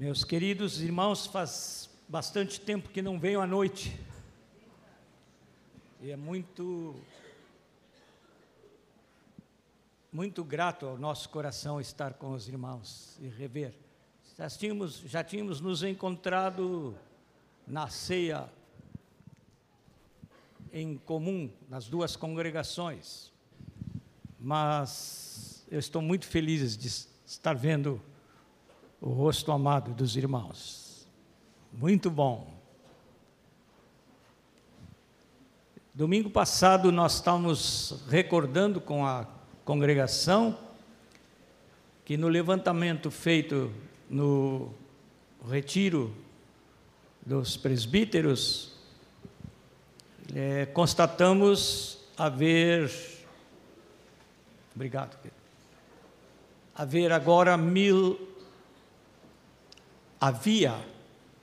[0.00, 4.00] Meus queridos irmãos, faz bastante tempo que não venho à noite.
[6.00, 6.96] E é muito
[10.10, 13.74] muito grato ao nosso coração estar com os irmãos e rever.
[14.38, 16.96] Já tínhamos, já tínhamos nos encontrado
[17.66, 18.48] na ceia
[20.72, 23.30] em comum nas duas congregações,
[24.38, 26.88] mas eu estou muito feliz de
[27.26, 28.00] estar vendo
[29.00, 31.06] o rosto amado dos irmãos.
[31.72, 32.52] Muito bom.
[35.94, 39.26] Domingo passado nós estávamos recordando com a
[39.64, 40.58] congregação
[42.04, 43.72] que no levantamento feito
[44.08, 44.74] no
[45.48, 46.12] retiro
[47.24, 48.72] dos presbíteros,
[50.34, 52.90] é, constatamos haver.
[54.74, 55.16] Obrigado.
[56.74, 58.29] Haver agora mil.
[60.20, 60.74] Havia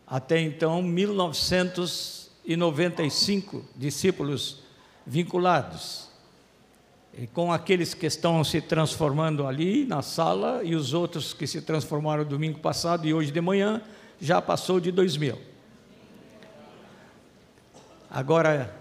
[0.05, 4.61] até então 1995 discípulos
[5.05, 6.07] vinculados.
[7.17, 11.63] E com aqueles que estão se transformando ali na sala e os outros que se
[11.63, 13.81] transformaram domingo passado e hoje de manhã,
[14.21, 15.37] já passou de dois mil.
[18.09, 18.73] Agora,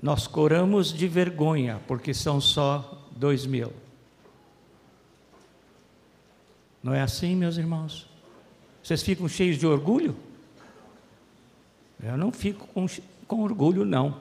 [0.00, 3.72] nós coramos de vergonha, porque são só dois mil.
[6.82, 8.08] Não é assim, meus irmãos?
[8.82, 10.16] Vocês ficam cheios de orgulho?
[12.02, 12.86] Eu não fico com,
[13.28, 14.18] com orgulho, não.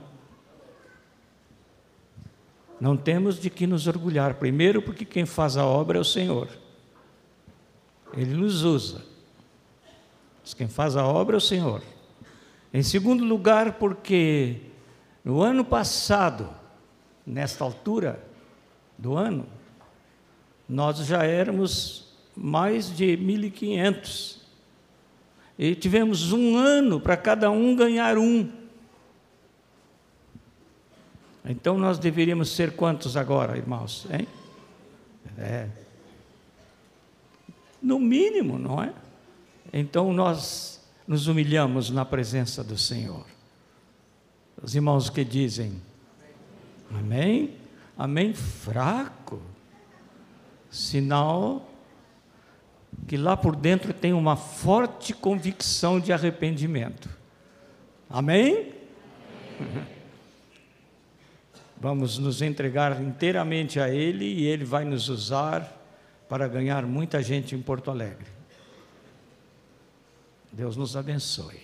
[2.80, 4.36] Não temos de que nos orgulhar.
[4.36, 6.48] Primeiro, porque quem faz a obra é o Senhor.
[8.14, 9.04] Ele nos usa.
[10.42, 11.82] Mas quem faz a obra é o Senhor.
[12.74, 14.62] Em segundo lugar, porque
[15.26, 16.50] no ano passado,
[17.26, 18.24] nesta altura
[18.98, 19.46] do ano,
[20.68, 24.38] nós já éramos mais de 1.500.
[25.58, 28.50] E tivemos um ano para cada um ganhar um.
[31.46, 34.08] Então nós deveríamos ser quantos agora, irmãos?
[34.12, 34.28] Hein?
[35.38, 35.68] É.
[37.82, 38.94] No mínimo, não é?
[39.74, 43.26] Então nós nos humilhamos na presença do Senhor.
[44.62, 45.82] Os irmãos que dizem,
[46.98, 47.56] Amém?
[47.98, 49.42] Amém fraco.
[50.70, 51.70] Sinal
[53.08, 57.10] que lá por dentro tem uma forte convicção de arrependimento.
[58.10, 58.74] Amém?
[59.60, 60.02] Amém.
[61.82, 65.82] Vamos nos entregar inteiramente a Ele e Ele vai nos usar
[66.30, 68.28] para ganhar muita gente em Porto Alegre.
[70.52, 71.62] Deus nos abençoe.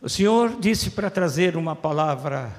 [0.00, 2.54] O Senhor disse para trazer uma palavra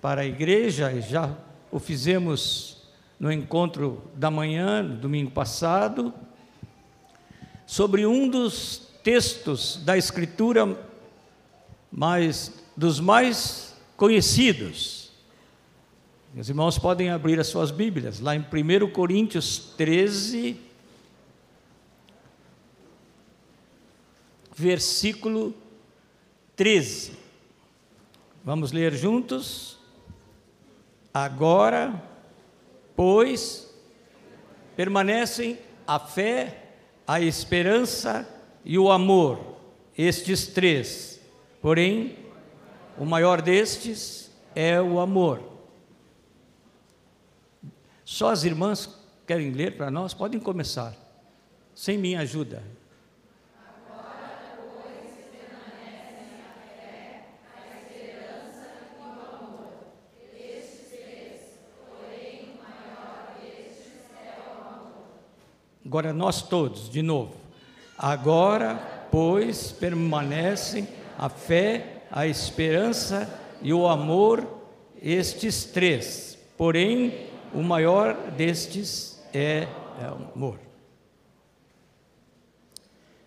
[0.00, 1.32] para a igreja, e já
[1.70, 2.71] o fizemos
[3.22, 6.12] no encontro da manhã, domingo passado,
[7.64, 10.76] sobre um dos textos da Escritura
[11.88, 15.12] mais, dos mais conhecidos.
[16.34, 20.56] Meus irmãos podem abrir as suas Bíblias, lá em 1 Coríntios 13,
[24.56, 25.54] versículo
[26.56, 27.12] 13.
[28.44, 29.78] Vamos ler juntos?
[31.14, 32.10] Agora,
[32.96, 33.72] pois,
[34.76, 36.74] permanecem a fé,
[37.06, 38.28] a esperança
[38.64, 39.56] e o amor,
[39.96, 41.20] estes três.
[41.60, 42.16] Porém,
[42.98, 45.42] o maior destes é o amor.
[48.04, 50.12] Só as irmãs querem ler para nós?
[50.12, 50.94] Podem começar,
[51.74, 52.62] sem minha ajuda.
[65.92, 67.34] Agora nós todos, de novo.
[67.98, 70.88] Agora, pois, permanecem
[71.18, 73.28] a fé, a esperança
[73.60, 74.42] e o amor,
[75.02, 76.38] estes três.
[76.56, 79.68] Porém, o maior destes é
[80.00, 80.58] o amor.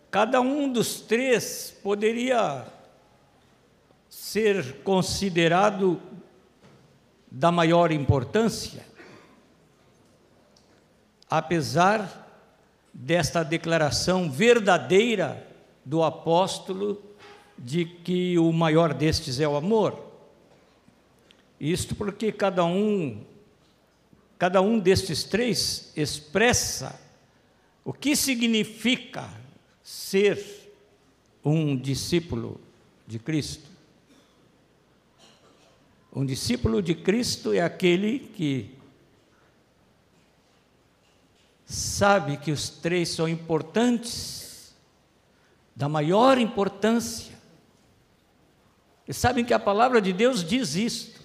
[0.10, 2.66] Cada um dos três poderia
[4.10, 6.02] ser considerado
[7.30, 8.84] da maior importância,
[11.30, 12.25] apesar
[12.98, 15.46] desta declaração verdadeira
[15.84, 17.04] do apóstolo
[17.58, 20.02] de que o maior destes é o amor.
[21.60, 23.22] Isto porque cada um
[24.38, 27.00] cada um destes três expressa
[27.84, 29.30] o que significa
[29.82, 30.44] ser
[31.44, 32.60] um discípulo
[33.08, 33.70] de Cristo.
[36.14, 38.75] Um discípulo de Cristo é aquele que
[41.66, 44.76] sabe que os três são importantes,
[45.76, 47.36] da maior importância.
[49.08, 51.22] E sabem que a palavra de Deus diz isto.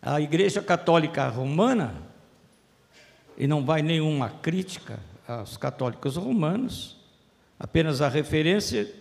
[0.00, 1.94] A Igreja Católica Romana,
[3.36, 4.98] e não vai nenhuma crítica
[5.28, 6.96] aos católicos romanos,
[7.58, 8.92] apenas a referência,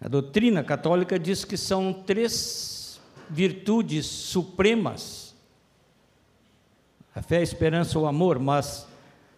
[0.00, 5.27] a doutrina católica diz que são três virtudes supremas:
[7.18, 8.86] a fé, a esperança, o amor, mas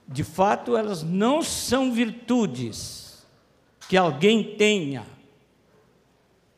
[0.06, 3.26] de fato elas não são virtudes
[3.88, 5.04] que alguém tenha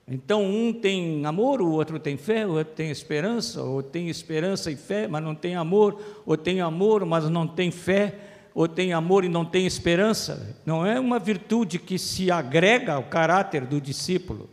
[0.06, 4.70] então, um tem amor, o outro tem fé, o outro tem esperança, ou tem esperança
[4.70, 8.14] e fé, mas não tem amor, ou tem amor, mas não tem fé,
[8.54, 10.56] ou tem amor e não tem esperança.
[10.66, 14.50] Não é uma virtude que se agrega ao caráter do discípulo.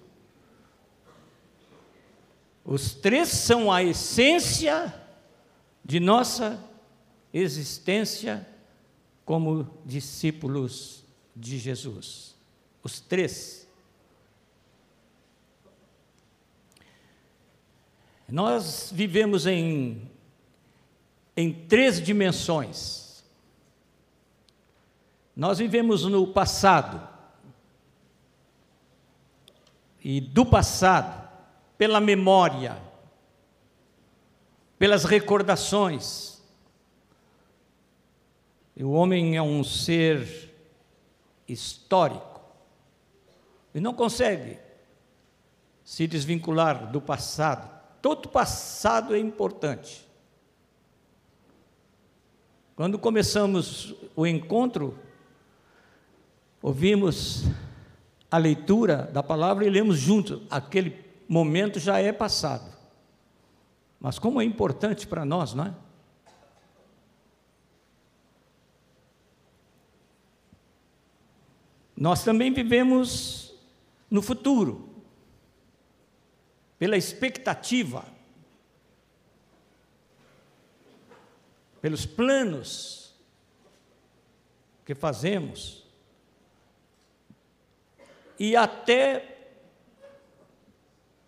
[2.64, 4.94] Os três são a essência
[5.84, 6.64] de nossa
[7.34, 8.48] existência
[9.26, 11.04] como discípulos
[11.36, 12.36] de Jesus.
[12.84, 13.68] Os três.
[18.28, 20.10] Nós vivemos em,
[21.36, 23.24] em três dimensões.
[25.36, 27.08] Nós vivemos no passado.
[30.04, 31.30] E do passado,
[31.78, 32.89] pela memória,
[34.80, 36.42] pelas recordações.
[38.76, 40.56] E o homem é um ser
[41.46, 42.40] histórico
[43.76, 44.58] e não consegue
[45.84, 47.70] se desvincular do passado.
[48.02, 50.08] Todo passado é importante.
[52.74, 54.98] Quando começamos o encontro,
[56.62, 57.44] ouvimos
[58.32, 60.42] a leitura da palavra e lemos juntos.
[60.50, 62.79] Aquele momento já é passado.
[64.00, 65.76] Mas como é importante para nós, não é?
[71.96, 73.54] Nós também vivemos
[74.10, 74.90] no futuro
[76.78, 78.06] pela expectativa,
[81.82, 83.14] pelos planos
[84.86, 85.86] que fazemos
[88.40, 89.38] e até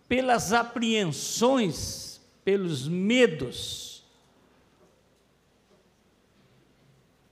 [0.08, 2.11] pelas apreensões,
[2.44, 4.04] pelos medos,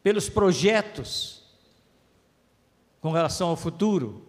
[0.02, 1.42] pelos projetos
[3.00, 4.26] com relação ao futuro.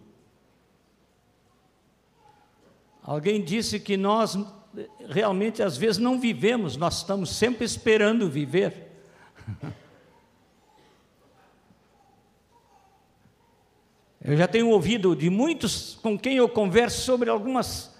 [3.02, 4.38] Alguém disse que nós
[5.08, 8.90] realmente às vezes não vivemos, nós estamos sempre esperando viver.
[14.24, 17.91] Eu já tenho ouvido de muitos com quem eu converso sobre algumas,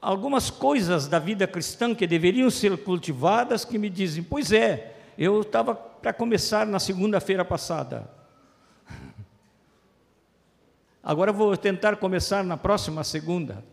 [0.00, 5.42] algumas coisas da vida cristã que deveriam ser cultivadas, que me dizem: Pois é, eu
[5.42, 8.10] estava para começar na segunda-feira passada.
[11.02, 13.64] Agora vou tentar começar na próxima segunda.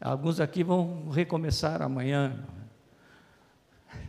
[0.00, 2.44] Alguns aqui vão recomeçar amanhã.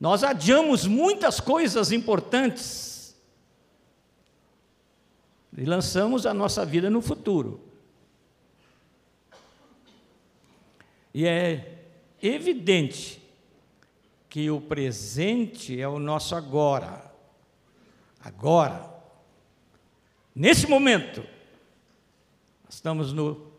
[0.00, 3.16] Nós adiamos muitas coisas importantes
[5.56, 7.67] e lançamos a nossa vida no futuro.
[11.18, 11.82] E é
[12.22, 13.20] evidente
[14.28, 17.12] que o presente é o nosso agora.
[18.20, 18.88] Agora.
[20.32, 21.26] Nesse momento,
[22.70, 23.50] estamos no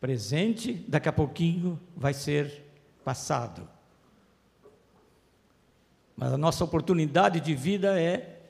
[0.00, 2.64] presente, daqui a pouquinho vai ser
[3.04, 3.68] passado.
[6.16, 8.40] Mas a nossa oportunidade de vida é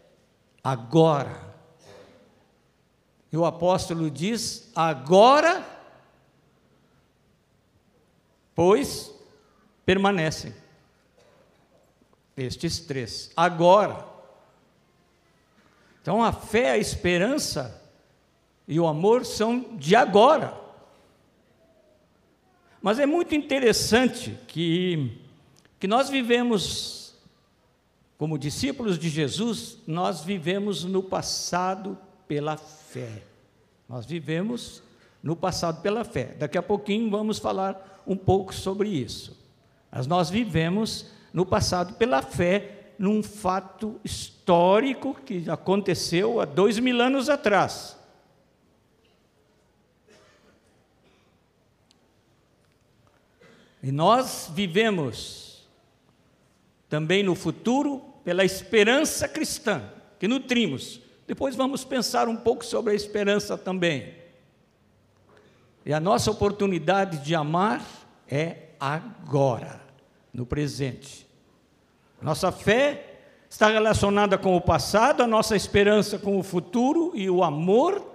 [0.65, 1.55] agora.
[3.31, 5.78] E o apóstolo diz: agora,
[8.59, 9.15] pois
[9.87, 10.53] permanecem.
[12.37, 13.31] Estes três.
[13.37, 14.05] Agora.
[16.03, 17.81] Então a fé, a esperança
[18.67, 20.61] e o amor são de agora.
[22.83, 25.17] Mas é muito interessante que,
[25.79, 27.15] que nós vivemos,
[28.17, 31.97] como discípulos de Jesus, nós vivemos no passado
[32.27, 33.23] pela fé.
[33.89, 34.83] Nós vivemos
[35.23, 36.35] no passado pela fé.
[36.39, 39.37] Daqui a pouquinho vamos falar um pouco sobre isso.
[39.91, 47.01] Mas nós vivemos no passado pela fé, num fato histórico que aconteceu há dois mil
[47.01, 47.97] anos atrás.
[53.83, 55.67] E nós vivemos
[56.89, 59.83] também no futuro pela esperança cristã
[60.19, 61.01] que nutrimos.
[61.27, 64.18] Depois vamos pensar um pouco sobre a esperança também.
[65.89, 67.81] E a nossa oportunidade de amar
[68.31, 69.81] é agora,
[70.35, 71.27] no presente.
[72.21, 77.43] Nossa fé está relacionada com o passado, a nossa esperança com o futuro e o
[77.43, 78.07] amor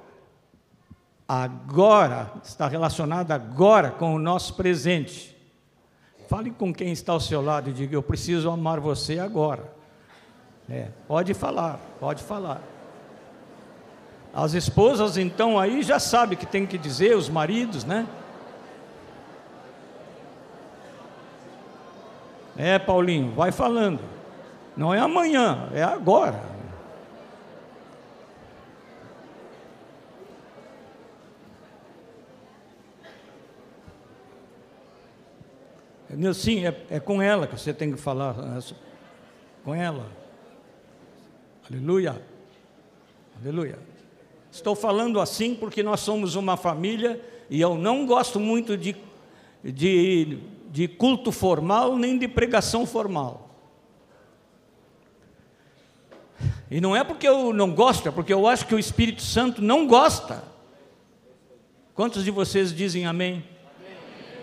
[1.27, 5.35] agora está relacionada agora com o nosso presente.
[6.29, 9.73] Fale com quem está ao seu lado e diga: Eu preciso amar você agora.
[10.69, 12.61] É, pode falar, pode falar.
[14.33, 18.07] As esposas, então, aí já sabem que tem que dizer, os maridos, né?
[22.57, 23.99] É, Paulinho, vai falando.
[24.75, 26.51] Não é amanhã, é agora.
[36.33, 38.33] Sim, é, é com ela que você tem que falar.
[38.33, 38.59] Né?
[39.63, 40.07] Com ela.
[41.69, 42.21] Aleluia.
[43.41, 43.92] Aleluia.
[44.53, 47.19] Estou falando assim porque nós somos uma família
[47.50, 48.95] e eu não gosto muito de,
[49.63, 50.38] de,
[50.69, 53.50] de culto formal nem de pregação formal.
[56.69, 59.60] E não é porque eu não gosto, é porque eu acho que o Espírito Santo
[59.60, 60.43] não gosta.
[61.95, 63.43] Quantos de vocês dizem amém?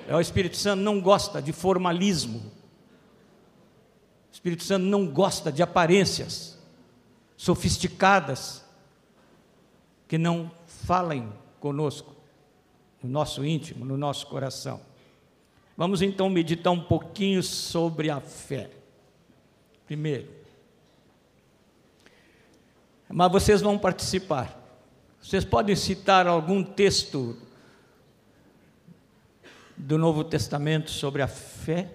[0.08, 2.40] É o Espírito Santo não gosta de formalismo.
[4.28, 6.58] O Espírito Santo não gosta de aparências
[7.36, 8.68] sofisticadas
[10.10, 12.16] que não falem conosco,
[13.00, 14.80] no nosso íntimo, no nosso coração.
[15.76, 18.72] Vamos então meditar um pouquinho sobre a fé.
[19.86, 20.28] Primeiro,
[23.08, 24.60] mas vocês vão participar.
[25.22, 27.38] Vocês podem citar algum texto
[29.76, 31.88] do Novo Testamento sobre a fé?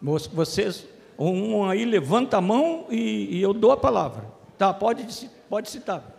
[0.00, 0.86] Vocês,
[1.18, 4.32] um aí levanta a mão e, e eu dou a palavra.
[4.56, 6.13] Tá, pode, pode citar.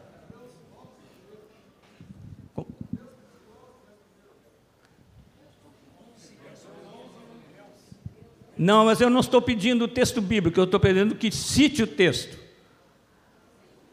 [8.57, 11.87] Não, mas eu não estou pedindo o texto bíblico, eu estou pedindo que cite o
[11.87, 12.37] texto.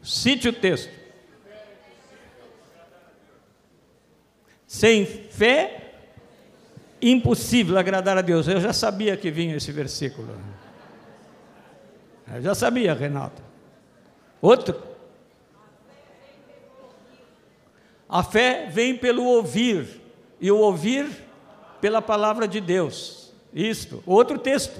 [0.01, 0.91] Cite o texto.
[4.65, 5.93] Sem fé
[7.01, 8.47] impossível agradar a Deus.
[8.47, 10.35] Eu já sabia que vinha esse versículo.
[12.33, 13.41] Eu já sabia, Renato.
[14.41, 14.81] Outro.
[18.07, 20.01] A fé vem pelo ouvir,
[20.39, 21.09] e o ouvir
[21.81, 23.22] pela palavra de Deus.
[23.53, 24.03] Isto.
[24.05, 24.79] Outro texto.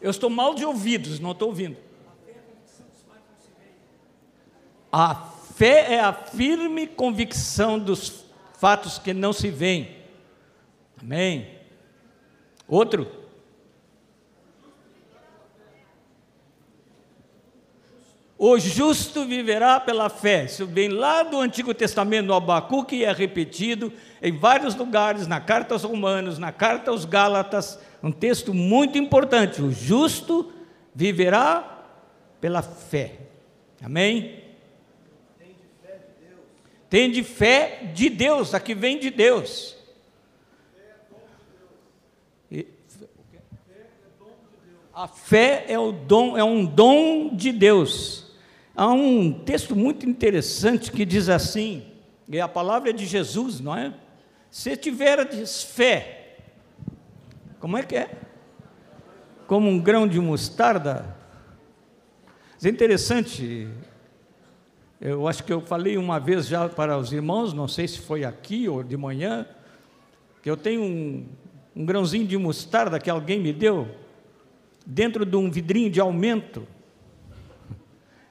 [0.00, 1.76] Eu estou mal de ouvidos, não estou ouvindo.
[4.90, 5.14] A
[5.56, 8.26] Fé é a firme convicção dos
[8.58, 9.96] fatos que não se veem.
[11.00, 11.58] Amém.
[12.68, 13.25] Outro.
[18.38, 20.44] O justo viverá pela fé.
[20.44, 23.90] Isso vem lá do Antigo Testamento, no Abacuque, é repetido
[24.20, 29.62] em vários lugares, na carta aos Romanos, na carta aos Gálatas, um texto muito importante.
[29.62, 30.52] O justo
[30.94, 31.86] viverá
[32.38, 33.14] pela fé.
[33.82, 34.44] Amém?
[36.90, 39.76] Tende fé de Deus, a que vem de Deus.
[44.92, 48.25] A fé é, o dom, é um dom de Deus.
[48.76, 51.82] Há um texto muito interessante que diz assim,
[52.28, 53.94] e a palavra é de Jesus, não é?
[54.50, 56.36] Se tiverdes fé,
[57.58, 58.10] como é que é?
[59.46, 61.16] Como um grão de mostarda.
[62.62, 63.66] É interessante,
[65.00, 68.24] eu acho que eu falei uma vez já para os irmãos, não sei se foi
[68.24, 69.46] aqui ou de manhã,
[70.42, 71.26] que eu tenho um,
[71.74, 73.88] um grãozinho de mostarda que alguém me deu,
[74.84, 76.68] dentro de um vidrinho de aumento,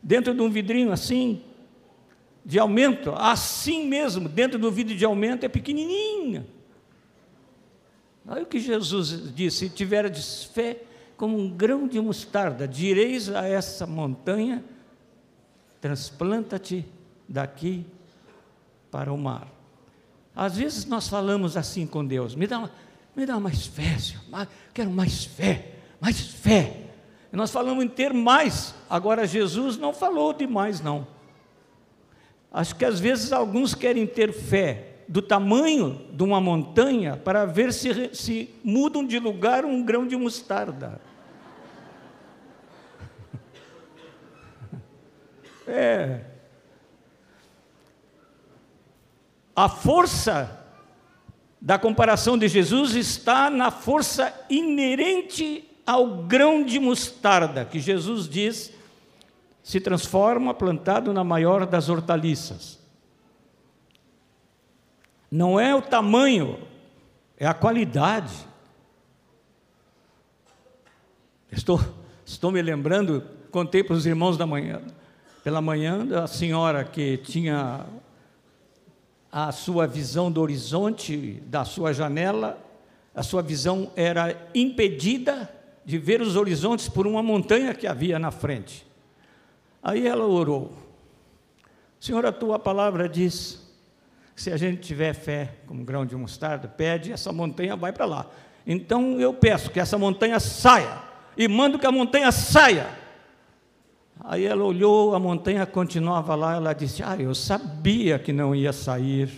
[0.05, 1.41] dentro de um vidrinho assim,
[2.45, 6.45] de aumento, assim mesmo, dentro do vidro de aumento é pequenininha.
[8.27, 10.83] Aí o que Jesus disse: se tiverdes fé
[11.17, 14.63] como um grão de mostarda, direis a essa montanha,
[15.81, 16.85] transplanta-te
[17.27, 17.83] daqui
[18.91, 19.47] para o mar.
[20.35, 22.69] Às vezes nós falamos assim com Deus: me dá,
[23.15, 26.84] me dá mais fé, Senhor, quero mais fé, mais fé.
[27.35, 31.07] Nós falamos em ter mais, agora Jesus não falou de mais, não.
[32.51, 37.73] Acho que às vezes alguns querem ter fé do tamanho de uma montanha para ver
[37.73, 41.01] se, se mudam de lugar um grão de mostarda.
[45.67, 46.21] É.
[49.55, 50.63] A força
[51.59, 58.73] da comparação de Jesus está na força inerente ao grão de mostarda, que Jesus diz
[59.61, 62.79] se transforma plantado na maior das hortaliças.
[65.29, 66.59] Não é o tamanho,
[67.37, 68.33] é a qualidade.
[71.51, 71.79] Estou,
[72.23, 74.81] estou me lembrando, contei para os irmãos da manhã,
[75.43, 77.85] pela manhã, da senhora que tinha
[79.31, 82.63] a sua visão do horizonte da sua janela,
[83.15, 85.54] a sua visão era impedida
[85.85, 88.85] de ver os horizontes por uma montanha que havia na frente.
[89.83, 90.73] Aí ela orou:
[91.99, 93.63] Senhor, a tua palavra diz
[94.35, 98.25] se a gente tiver fé como grão de mostarda, pede, essa montanha vai para lá.
[98.67, 101.01] Então eu peço que essa montanha saia,
[101.37, 102.89] e mando que a montanha saia.
[104.23, 108.73] Aí ela olhou, a montanha continuava lá, ela disse: Ah, eu sabia que não ia
[108.73, 109.29] sair.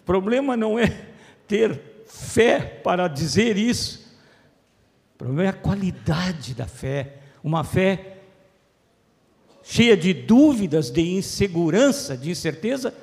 [0.00, 1.06] O problema não é
[1.46, 4.08] ter fé para dizer isso,
[5.14, 8.18] o problema é a qualidade da fé, uma fé
[9.62, 12.94] cheia de dúvidas, de insegurança, de incerteza,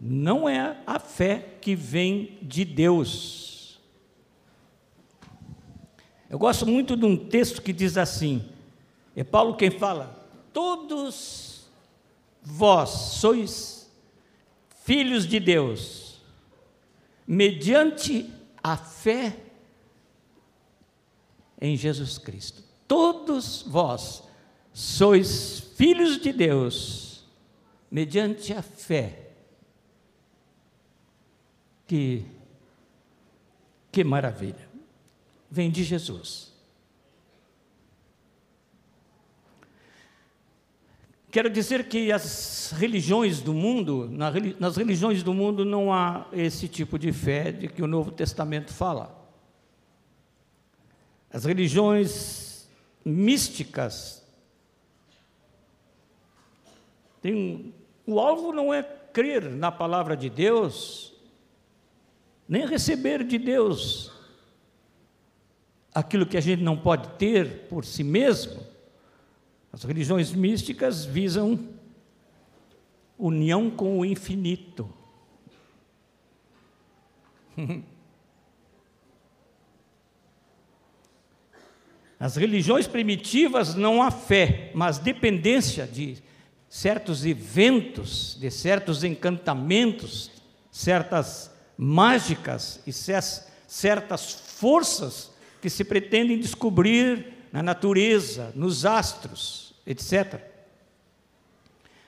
[0.00, 3.80] não é a fé que vem de Deus.
[6.30, 8.44] Eu gosto muito de um texto que diz assim:
[9.16, 11.68] é Paulo quem fala, todos
[12.40, 13.90] vós sois
[14.84, 16.07] filhos de Deus,
[17.28, 18.32] mediante
[18.62, 19.36] a fé
[21.60, 22.64] em Jesus Cristo.
[22.86, 24.22] Todos vós
[24.72, 27.26] sois filhos de Deus,
[27.90, 29.26] mediante a fé.
[31.86, 32.24] Que,
[33.92, 34.68] que maravilha!
[35.50, 36.52] Vem de Jesus.
[41.30, 44.08] Quero dizer que as religiões do mundo,
[44.58, 48.72] nas religiões do mundo não há esse tipo de fé de que o Novo Testamento
[48.72, 49.14] fala.
[51.30, 52.66] As religiões
[53.04, 54.26] místicas
[57.20, 57.74] tem,
[58.06, 61.12] o alvo não é crer na palavra de Deus,
[62.48, 64.10] nem receber de Deus
[65.94, 68.67] aquilo que a gente não pode ter por si mesmo.
[69.72, 71.68] As religiões místicas visam
[73.18, 74.88] união com o infinito.
[82.20, 86.18] As religiões primitivas não há fé, mas dependência de
[86.68, 90.30] certos eventos, de certos encantamentos,
[90.70, 95.30] certas mágicas e certas forças
[95.62, 100.40] que se pretendem descobrir na natureza, nos astros, etc.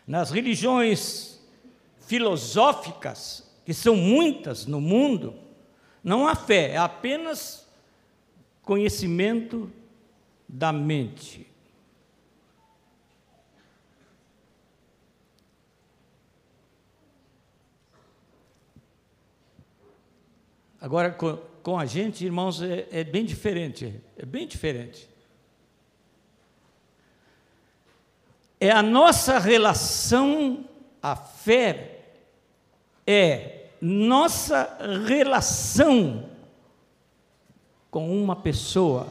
[0.07, 1.41] Nas religiões
[2.07, 5.35] filosóficas, que são muitas no mundo,
[6.03, 7.69] não há fé, é apenas
[8.63, 9.71] conhecimento
[10.49, 11.51] da mente.
[20.81, 24.01] Agora, com, a gente, irmãos, é, é bem diferente.
[24.17, 25.10] É bem diferente.
[28.61, 30.69] É a nossa relação,
[31.03, 32.05] a fé,
[33.07, 36.29] é nossa relação
[37.91, 39.09] com uma pessoa.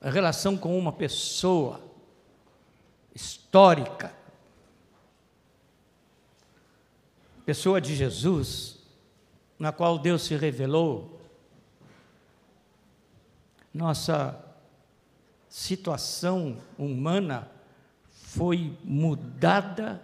[0.00, 1.80] A relação com uma pessoa
[3.14, 4.12] histórica,
[7.44, 8.80] pessoa de Jesus,
[9.56, 11.20] na qual Deus se revelou,
[13.72, 14.45] nossa
[15.56, 17.50] situação humana
[18.10, 20.02] foi mudada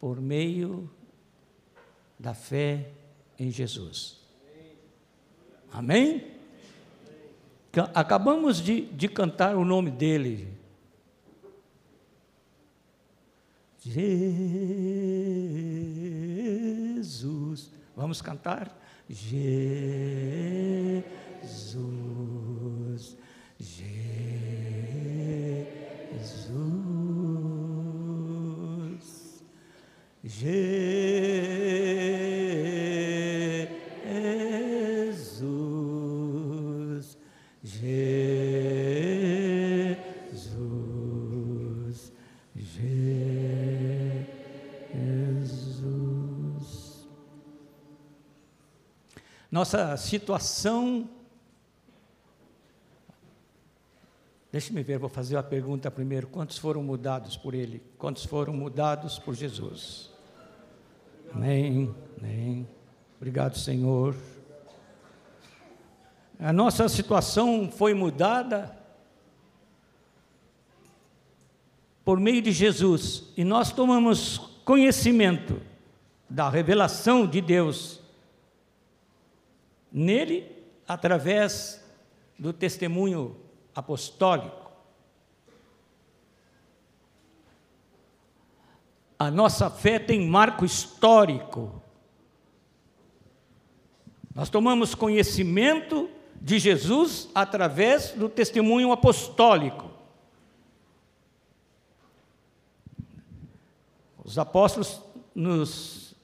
[0.00, 0.90] por meio
[2.18, 2.92] da fé
[3.38, 4.18] em Jesus.
[5.70, 6.38] Amém?
[7.94, 10.56] Acabamos de, de cantar o nome dele.
[13.78, 14.40] Jesus.
[17.94, 18.74] Vamos cantar?
[19.06, 19.68] Jesus.
[30.38, 30.68] Jesus.
[37.64, 38.12] Jesus.
[42.54, 43.48] Jesus.
[49.50, 51.10] Nossa situação.
[54.52, 56.28] Deixe-me ver, vou fazer a pergunta primeiro.
[56.28, 57.82] Quantos foram mudados por Ele?
[57.98, 60.16] Quantos foram mudados por Jesus?
[61.32, 61.94] Amém.
[62.18, 62.68] Amém.
[63.16, 64.14] Obrigado, Senhor.
[66.38, 68.76] A nossa situação foi mudada
[72.04, 75.60] por meio de Jesus e nós tomamos conhecimento
[76.28, 78.00] da revelação de Deus
[79.92, 80.50] nele
[80.86, 81.84] através
[82.38, 83.36] do testemunho
[83.74, 84.67] apostólico.
[89.18, 91.82] A nossa fé tem marco histórico.
[94.34, 96.08] Nós tomamos conhecimento
[96.40, 99.90] de Jesus através do testemunho apostólico.
[104.24, 105.02] Os apóstolos
[105.34, 106.14] nos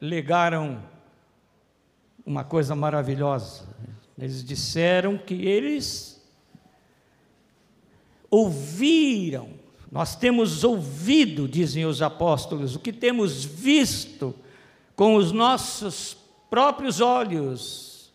[0.00, 0.82] legaram
[2.24, 3.68] uma coisa maravilhosa.
[4.18, 6.26] Eles disseram que eles
[8.30, 9.50] ouviram,
[9.96, 14.34] nós temos ouvido, dizem os apóstolos, o que temos visto
[14.94, 16.14] com os nossos
[16.50, 18.12] próprios olhos,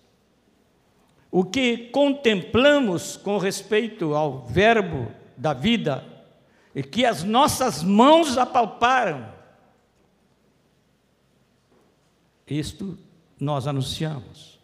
[1.32, 6.06] o que contemplamos com respeito ao Verbo da vida
[6.76, 9.34] e que as nossas mãos apalparam.
[12.46, 12.96] Isto
[13.40, 14.60] nós anunciamos.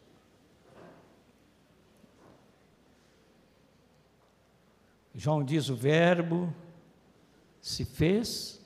[5.15, 6.53] João diz: o Verbo
[7.67, 8.61] se fez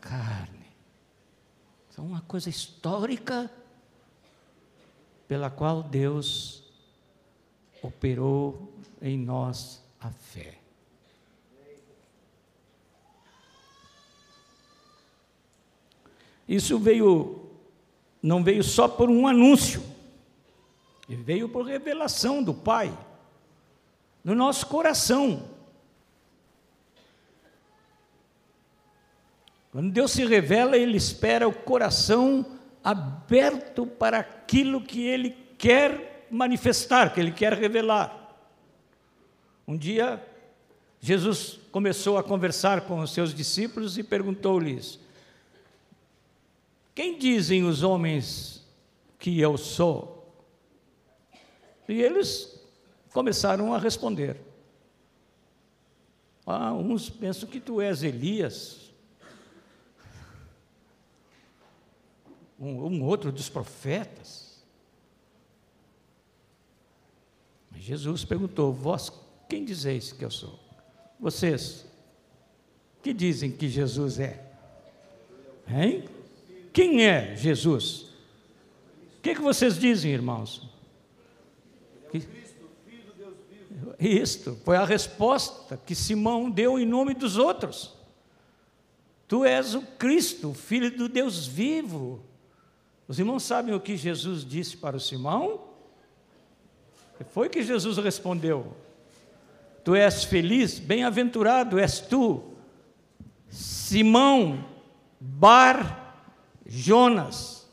[0.00, 0.66] carne.
[1.96, 3.48] É uma coisa histórica
[5.28, 6.64] pela qual Deus
[7.80, 10.58] operou em nós a fé.
[16.48, 17.48] Isso veio,
[18.20, 19.84] não veio só por um anúncio,
[21.06, 22.92] veio por revelação do Pai,
[24.24, 25.49] no nosso coração.
[29.70, 32.44] Quando Deus se revela, Ele espera o coração
[32.82, 38.36] aberto para aquilo que Ele quer manifestar, que Ele quer revelar.
[39.66, 40.24] Um dia,
[41.00, 44.98] Jesus começou a conversar com os seus discípulos e perguntou-lhes:
[46.94, 48.66] quem dizem os homens
[49.18, 50.30] que eu sou?
[51.88, 52.60] E eles
[53.12, 54.36] começaram a responder.
[56.46, 58.79] Ah, uns pensam que tu és Elias,
[62.60, 64.62] um, um outro dos profetas.
[67.70, 69.10] Mas Jesus perguntou: Vós
[69.48, 70.60] quem dizeis que eu sou?
[71.18, 71.86] Vocês,
[73.02, 74.46] que dizem que Jesus é?
[75.66, 76.04] Hein?
[76.72, 78.10] Quem é Jesus?
[79.18, 80.68] O que, é que vocês dizem, irmãos?
[82.10, 82.26] Que...
[83.98, 87.94] Isto foi a resposta que Simão deu em nome dos outros.
[89.28, 92.24] Tu és o Cristo, filho do Deus vivo.
[93.10, 95.64] Os irmãos sabem o que Jesus disse para o Simão?
[97.30, 98.76] Foi que Jesus respondeu:
[99.82, 102.54] Tu és feliz, bem-aventurado és tu,
[103.48, 104.64] Simão
[105.18, 106.22] Bar
[106.64, 107.68] Jonas,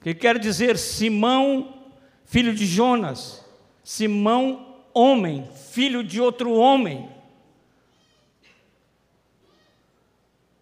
[0.00, 1.84] que quer dizer Simão,
[2.24, 3.44] filho de Jonas,
[3.84, 7.08] Simão, homem, filho de outro homem.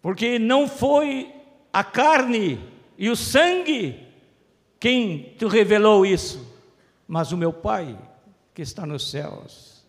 [0.03, 1.33] Porque não foi
[1.73, 4.05] a carne e o sangue
[4.79, 6.45] quem te revelou isso,
[7.07, 7.97] mas o meu Pai
[8.53, 9.83] que está nos céus.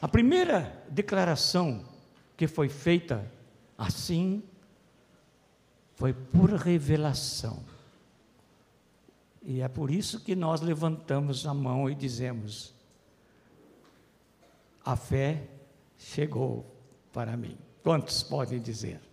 [0.00, 1.84] A primeira declaração
[2.36, 3.30] que foi feita
[3.76, 4.42] assim
[5.94, 7.64] foi por revelação.
[9.42, 12.74] E é por isso que nós levantamos a mão e dizemos:
[14.84, 15.48] a fé
[15.96, 16.64] chegou
[17.12, 17.56] para mim.
[17.82, 19.07] Quantos podem dizer?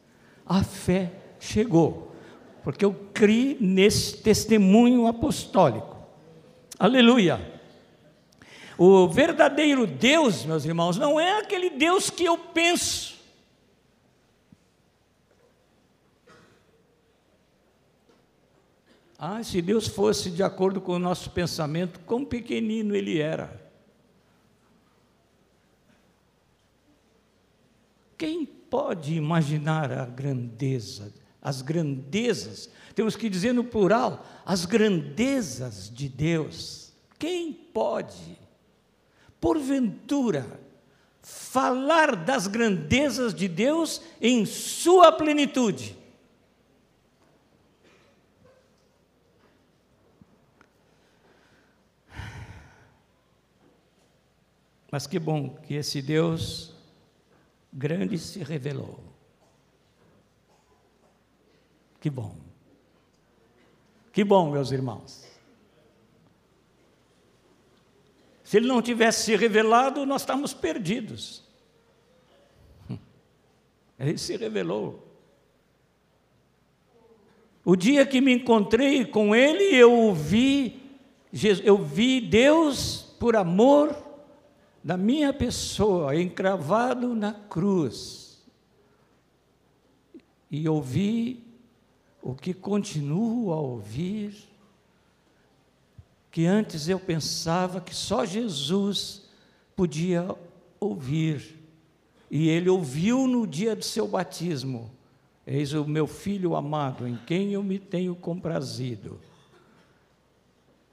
[0.45, 2.15] A fé chegou,
[2.63, 5.97] porque eu criei nesse testemunho apostólico.
[6.77, 7.53] Aleluia!
[8.77, 13.15] O verdadeiro Deus, meus irmãos, não é aquele Deus que eu penso.
[19.17, 23.65] Ah, se Deus fosse de acordo com o nosso pensamento, quão pequenino ele era.
[28.17, 36.09] Quem pode imaginar a grandeza, as grandezas, temos que dizer no plural, as grandezas de
[36.09, 36.91] Deus?
[37.17, 38.38] Quem pode,
[39.39, 40.59] porventura,
[41.21, 45.97] falar das grandezas de Deus em sua plenitude?
[54.91, 56.74] Mas que bom que esse Deus
[57.75, 59.03] grande se revelou.
[61.99, 62.35] Que bom.
[64.13, 65.25] Que bom, meus irmãos.
[68.43, 71.43] Se ele não tivesse se revelado, nós estamos perdidos.
[73.99, 75.03] Ele se revelou.
[77.63, 80.79] O dia que me encontrei com ele, eu vi,
[81.63, 84.05] eu vi Deus por amor
[84.86, 88.39] da minha pessoa encravado na cruz.
[90.52, 91.43] E ouvi
[92.21, 94.48] o que continuo a ouvir,
[96.30, 99.28] que antes eu pensava que só Jesus
[99.76, 100.36] podia
[100.80, 101.60] ouvir.
[102.30, 104.91] E ele ouviu no dia do seu batismo:
[105.48, 109.19] Eis o meu filho amado, em quem eu me tenho comprazido.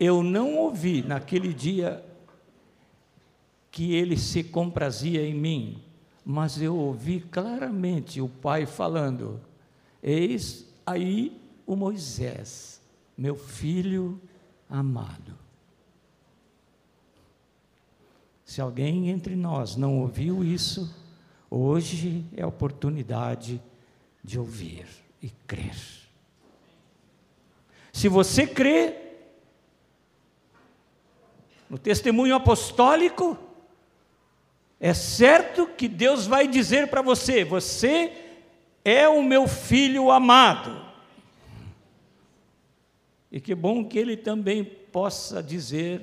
[0.00, 2.02] Eu não ouvi naquele dia
[3.72, 5.82] que ele se comprazia em mim,
[6.22, 9.40] mas eu ouvi claramente o Pai falando:
[10.02, 12.82] Eis aí o Moisés,
[13.16, 14.20] meu filho
[14.68, 15.36] amado.
[18.44, 20.94] Se alguém entre nós não ouviu isso,
[21.50, 23.60] hoje é a oportunidade
[24.22, 24.86] de ouvir
[25.22, 25.74] e crer.
[27.90, 28.98] Se você crê
[31.70, 33.38] no testemunho apostólico,
[34.84, 38.12] é certo que Deus vai dizer para você: você
[38.84, 40.84] é o meu filho amado.
[43.30, 46.02] E que bom que Ele também possa dizer: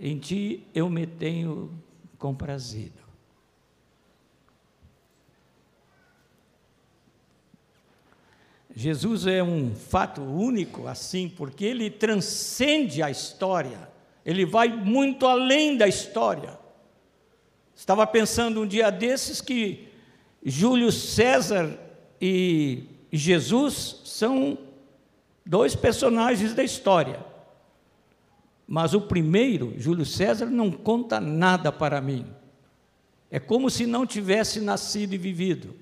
[0.00, 1.76] em ti eu me tenho
[2.16, 3.04] comprazido.
[8.76, 13.90] Jesus é um fato único assim, porque ele transcende a história,
[14.24, 16.65] ele vai muito além da história.
[17.76, 19.86] Estava pensando um dia desses que
[20.42, 21.78] Júlio César
[22.20, 24.56] e Jesus são
[25.44, 27.24] dois personagens da história.
[28.66, 32.26] Mas o primeiro, Júlio César, não conta nada para mim.
[33.30, 35.74] É como se não tivesse nascido e vivido.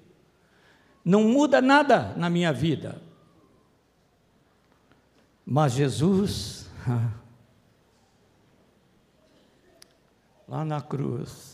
[1.05, 3.01] Não muda nada na minha vida.
[5.47, 6.69] Mas Jesus,
[10.49, 11.54] lá na cruz,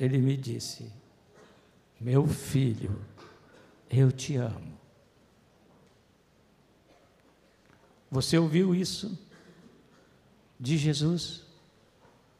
[0.00, 0.90] ele me disse:
[2.00, 2.98] Meu filho,
[3.90, 4.80] eu te amo.
[8.10, 9.16] Você ouviu isso
[10.58, 11.44] de Jesus?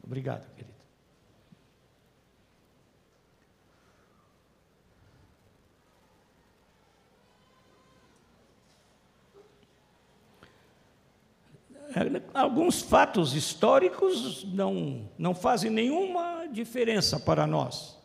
[0.03, 0.70] Obrigado, querido.
[12.33, 17.98] Alguns fatos históricos não, não fazem nenhuma diferença para nós.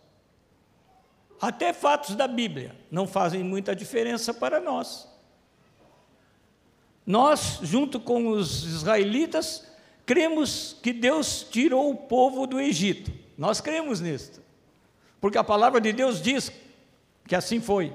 [1.40, 5.08] Até fatos da Bíblia não fazem muita diferença para nós.
[7.06, 9.68] Nós, junto com os israelitas,
[10.06, 13.12] cremos que Deus tirou o povo do Egito.
[13.38, 14.42] Nós cremos nisso.
[15.22, 16.52] Porque a palavra de Deus diz
[17.28, 17.94] que assim foi.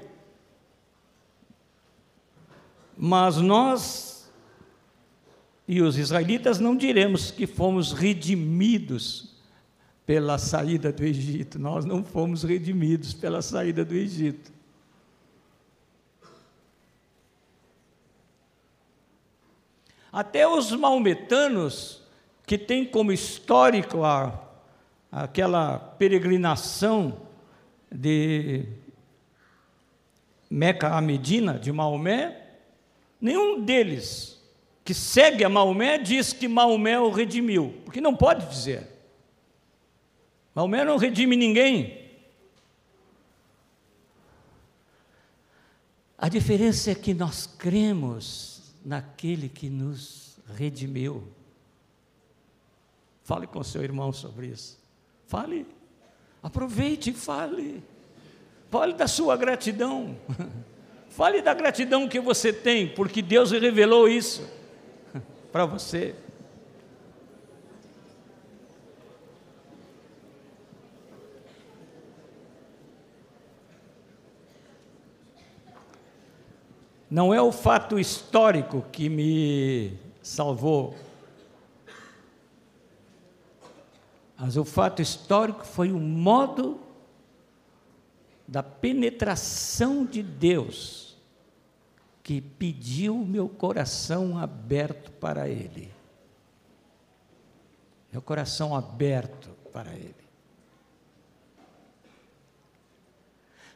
[2.95, 4.10] Mas nós
[5.71, 9.33] e os israelitas não diremos que fomos redimidos
[10.05, 11.57] pela saída do Egito.
[11.57, 14.51] Nós não fomos redimidos pela saída do Egito.
[20.11, 22.03] Até os maometanos,
[22.45, 24.45] que têm como histórico a,
[25.09, 27.17] aquela peregrinação
[27.89, 28.65] de
[30.49, 32.57] Meca a Medina, de Maomé,
[33.21, 34.40] nenhum deles
[34.83, 38.87] que segue a Maomé diz que Maomé o redimiu, porque não pode dizer.
[40.55, 41.99] Maomé não redime ninguém.
[46.17, 51.27] A diferença é que nós cremos naquele que nos redimiu.
[53.23, 54.79] Fale com seu irmão sobre isso.
[55.27, 55.65] Fale.
[56.43, 57.83] Aproveite e fale.
[58.69, 60.17] Fale da sua gratidão.
[61.09, 64.60] Fale da gratidão que você tem, porque Deus revelou isso
[65.51, 66.15] para você.
[77.09, 80.95] Não é o fato histórico que me salvou,
[84.39, 86.79] mas o fato histórico foi o modo
[88.47, 91.10] da penetração de Deus
[92.31, 95.91] que pediu meu coração aberto para Ele.
[98.09, 100.15] Meu coração aberto para Ele.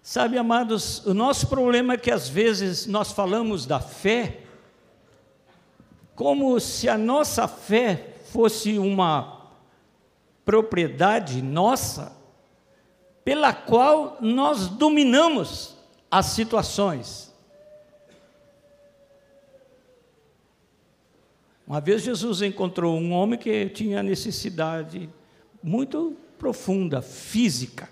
[0.02, 4.44] Sabe, amados, o nosso problema é que às vezes nós falamos da fé
[6.16, 9.52] como se a nossa fé fosse uma
[10.46, 12.16] propriedade nossa
[13.26, 15.76] pela qual nós dominamos
[16.10, 17.25] as situações.
[21.68, 25.10] Uma vez Jesus encontrou um homem que tinha necessidade
[25.64, 27.90] muito profunda, física.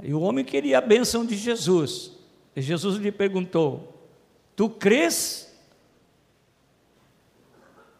[0.00, 2.12] E o homem queria a bênção de Jesus.
[2.54, 4.08] E Jesus lhe perguntou:
[4.54, 5.52] Tu crês?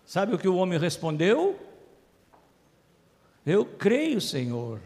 [0.05, 1.59] Sabe o que o homem respondeu?
[3.45, 4.81] Eu creio, Senhor,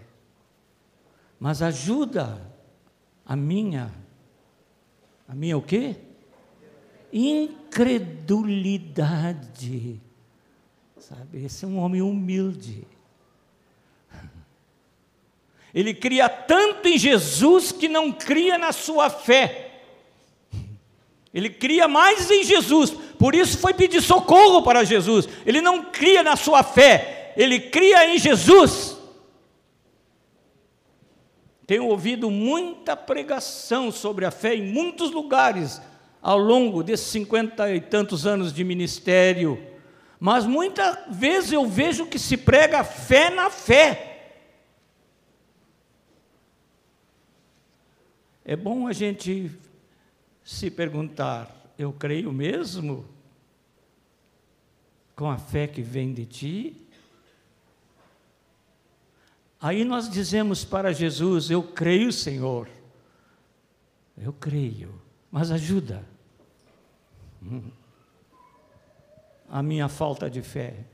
[1.39, 2.41] mas ajuda
[3.27, 3.93] a minha,
[5.29, 5.97] a minha o quê?
[7.13, 10.01] Incredulidade.
[10.99, 12.87] Sabe, esse é um homem humilde.
[15.75, 19.71] Ele cria tanto em Jesus que não cria na sua fé.
[21.33, 25.27] Ele cria mais em Jesus, por isso foi pedir socorro para Jesus.
[25.47, 28.99] Ele não cria na sua fé, ele cria em Jesus.
[31.67, 35.81] Tenho ouvido muita pregação sobre a fé em muitos lugares
[36.23, 39.61] ao longo desses cinquenta e tantos anos de ministério,
[40.21, 44.09] mas muitas vezes eu vejo que se prega fé na fé.
[48.45, 49.51] É bom a gente
[50.45, 53.05] se perguntar: eu creio mesmo?
[55.17, 56.87] Com a fé que vem de ti?
[59.61, 62.69] Aí nós dizemos para Jesus: Eu creio, Senhor.
[64.17, 66.12] Eu creio, mas ajuda.
[69.49, 70.85] A minha falta de fé.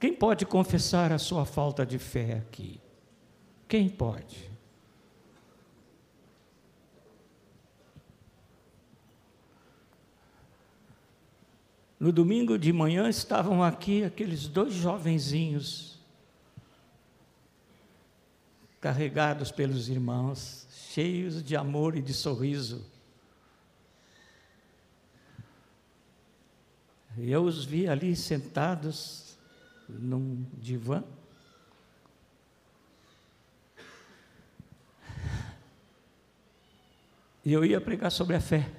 [0.00, 2.80] Quem pode confessar a sua falta de fé aqui?
[3.68, 4.50] Quem pode?
[11.98, 16.00] No domingo de manhã estavam aqui aqueles dois jovenzinhos
[18.80, 22.91] carregados pelos irmãos, cheios de amor e de sorriso.
[27.18, 29.36] Eu os vi ali sentados
[29.88, 31.02] num divã.
[37.44, 38.70] E eu ia pregar sobre a fé.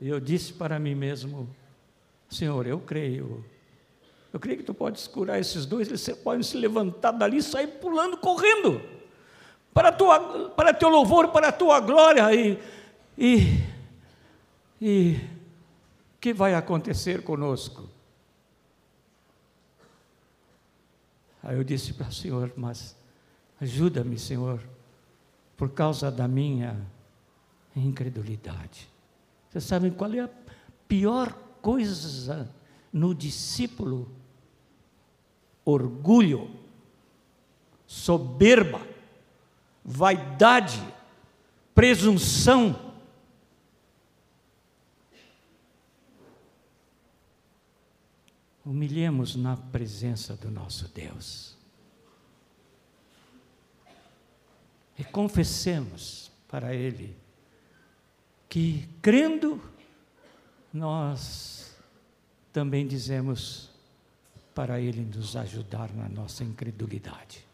[0.00, 1.48] E eu disse para mim mesmo:
[2.28, 3.44] Senhor, eu creio
[4.32, 7.66] eu creio que tu podes curar esses dois, eles podem se levantar dali e sair
[7.66, 8.80] pulando, correndo,
[9.74, 12.32] para, tua, para teu louvor, para a tua glória.
[12.32, 12.56] E,
[13.18, 13.60] e,
[14.80, 15.20] e
[16.20, 17.88] que vai acontecer conosco?
[21.42, 22.94] Aí eu disse para o Senhor, mas
[23.60, 24.60] ajuda-me, Senhor,
[25.56, 26.76] por causa da minha
[27.74, 28.88] incredulidade.
[29.48, 30.30] Vocês sabem qual é a
[30.86, 32.52] pior coisa
[32.92, 34.20] no discípulo?
[35.64, 36.50] orgulho,
[37.86, 38.80] soberba,
[39.84, 40.82] vaidade,
[41.74, 42.89] presunção.
[48.70, 51.56] Humilhemos na presença do nosso Deus.
[54.96, 57.16] E confessemos para Ele
[58.48, 59.60] que, crendo,
[60.72, 61.76] nós
[62.52, 63.70] também dizemos:
[64.54, 67.44] para Ele nos ajudar na nossa incredulidade.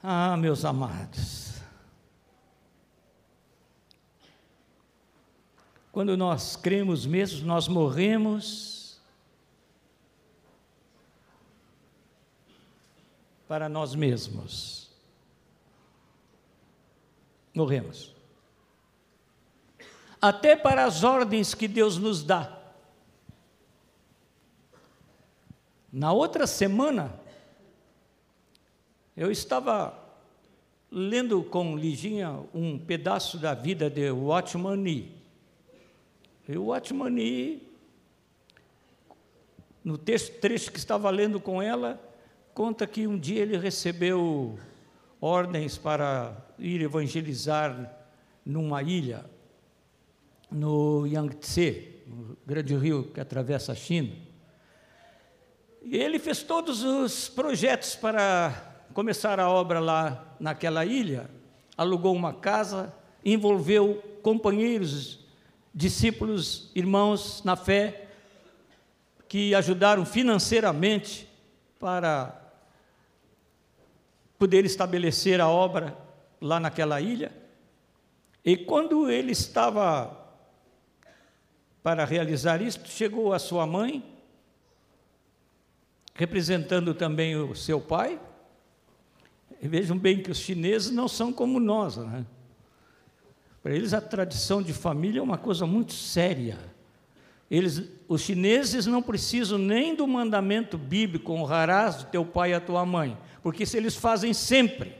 [0.00, 1.59] Ah, meus amados,
[5.92, 9.00] quando nós cremos mesmo, nós morremos
[13.48, 14.90] para nós mesmos.
[17.54, 18.14] Morremos
[20.20, 22.58] até para as ordens que Deus nos dá.
[25.92, 27.18] Na outra semana,
[29.16, 29.98] eu estava
[30.90, 35.19] lendo com Liginha um pedaço da vida de Watchman Nee.
[36.52, 37.62] E o Nee,
[39.84, 42.02] no texto, trecho que estava lendo com ela,
[42.52, 44.58] conta que um dia ele recebeu
[45.20, 47.96] ordens para ir evangelizar
[48.44, 49.24] numa ilha
[50.50, 54.10] no Yangtze, no grande rio que atravessa a China.
[55.80, 61.30] E ele fez todos os projetos para começar a obra lá naquela ilha,
[61.76, 62.92] alugou uma casa,
[63.24, 65.19] envolveu companheiros,
[65.80, 68.06] discípulos, irmãos na fé,
[69.26, 71.26] que ajudaram financeiramente
[71.78, 72.38] para
[74.38, 75.96] poder estabelecer a obra
[76.38, 77.32] lá naquela ilha.
[78.44, 80.18] E quando ele estava
[81.82, 84.04] para realizar isto, chegou a sua mãe
[86.14, 88.20] representando também o seu pai.
[89.62, 92.26] E vejam bem que os chineses não são como nós, né?
[93.62, 96.58] Para eles a tradição de família é uma coisa muito séria.
[97.50, 102.60] Eles, os chineses não precisam nem do mandamento bíblico honrarás o teu pai e a
[102.60, 104.94] tua mãe, porque isso eles fazem sempre.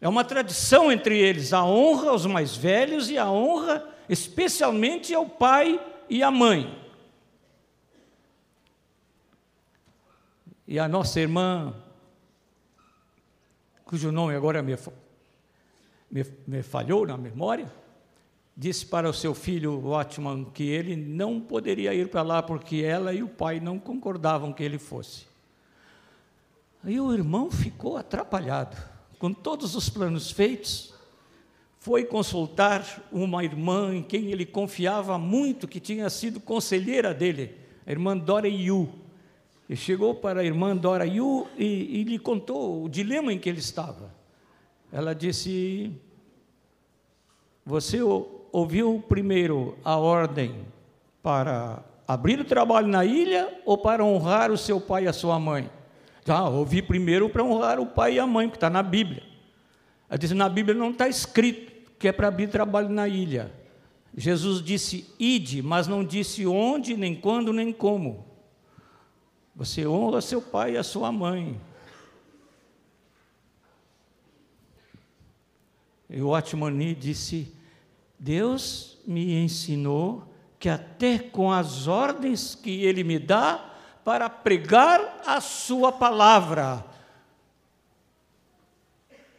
[0.00, 5.26] É uma tradição entre eles a honra aos mais velhos e a honra especialmente ao
[5.26, 5.78] pai
[6.08, 6.76] e à mãe.
[10.66, 11.74] E a nossa irmã,
[13.84, 14.76] cujo nome agora me,
[16.10, 17.70] me, me falhou na memória,
[18.56, 23.14] disse para o seu filho Watchman que ele não poderia ir para lá porque ela
[23.14, 25.26] e o pai não concordavam que ele fosse.
[26.82, 28.76] Aí o irmão ficou atrapalhado,
[29.18, 30.94] com todos os planos feitos,
[31.78, 37.54] foi consultar uma irmã em quem ele confiava muito, que tinha sido conselheira dele,
[37.86, 38.88] a irmã Dora Yu.
[39.68, 43.48] Ele chegou para a irmã Dora Yu e, e lhe contou o dilema em que
[43.48, 44.19] ele estava.
[44.92, 45.92] Ela disse:
[47.64, 48.00] Você
[48.52, 50.66] ouviu primeiro a ordem
[51.22, 55.38] para abrir o trabalho na ilha ou para honrar o seu pai e a sua
[55.38, 55.70] mãe?
[56.26, 59.22] Ah, ouvi primeiro para honrar o pai e a mãe, que está na Bíblia.
[60.08, 63.52] Ela disse: Na Bíblia não está escrito que é para abrir trabalho na ilha.
[64.16, 68.26] Jesus disse: Ide, mas não disse onde, nem quando, nem como.
[69.54, 71.60] Você honra seu pai e a sua mãe.
[76.10, 77.54] E o Atmani disse:
[78.18, 85.40] Deus me ensinou que até com as ordens que Ele me dá para pregar a
[85.40, 86.84] Sua palavra,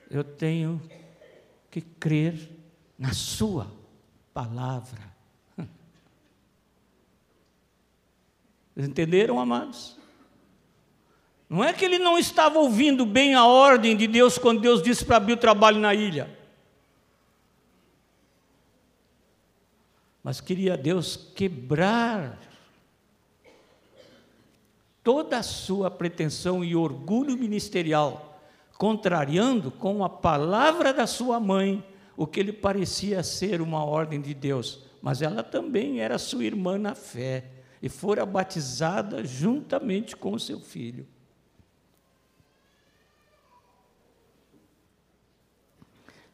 [0.09, 0.81] eu tenho
[1.69, 2.49] que crer
[2.97, 3.67] na Sua
[4.33, 5.11] palavra.
[8.77, 9.99] Entenderam, amados?
[11.49, 15.03] Não é que ele não estava ouvindo bem a ordem de Deus quando Deus disse
[15.03, 16.39] para abrir o trabalho na ilha.
[20.23, 22.37] Mas queria Deus quebrar
[25.03, 28.39] toda a sua pretensão e orgulho ministerial,
[28.77, 31.83] contrariando com a palavra da sua mãe
[32.15, 36.77] o que lhe parecia ser uma ordem de Deus, mas ela também era sua irmã
[36.77, 37.45] na fé
[37.81, 41.07] e fora batizada juntamente com seu filho.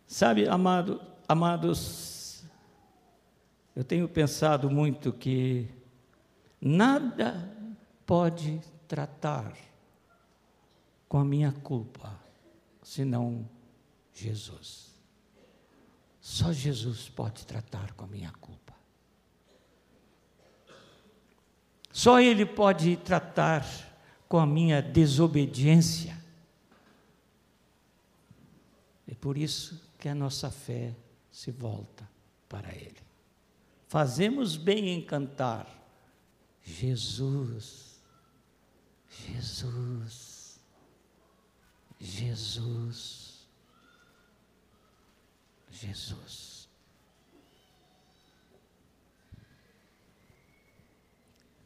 [0.06, 2.07] Sabe, amado, amados,
[3.78, 5.70] eu tenho pensado muito que
[6.60, 7.56] nada
[8.08, 9.56] pode tratar
[11.08, 12.20] com a minha culpa
[12.82, 13.48] senão
[14.12, 14.96] Jesus.
[16.20, 18.74] Só Jesus pode tratar com a minha culpa.
[21.92, 23.64] Só Ele pode tratar
[24.28, 26.18] com a minha desobediência.
[29.08, 30.96] É por isso que a nossa fé
[31.30, 32.10] se volta
[32.50, 33.07] para Ele.
[33.88, 35.66] Fazemos bem em cantar
[36.62, 38.02] Jesus,
[39.10, 40.60] Jesus,
[41.98, 43.48] Jesus,
[45.72, 46.68] Jesus.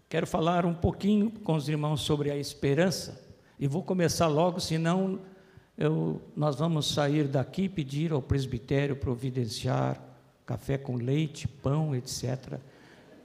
[0.07, 3.19] Quero falar um pouquinho com os irmãos sobre a esperança
[3.57, 5.21] e vou começar logo, senão
[5.75, 10.10] eu, nós vamos sair daqui e pedir ao presbitério providenciar
[10.51, 12.59] café com leite, pão, etc.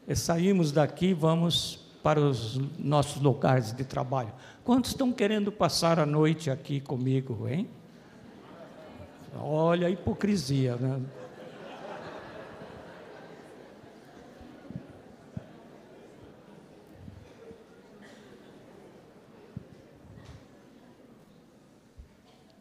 [0.07, 4.33] E saímos daqui, vamos para os nossos lugares de trabalho.
[4.65, 7.69] Quantos estão querendo passar a noite aqui comigo, hein?
[9.41, 11.01] Olha a hipocrisia, né?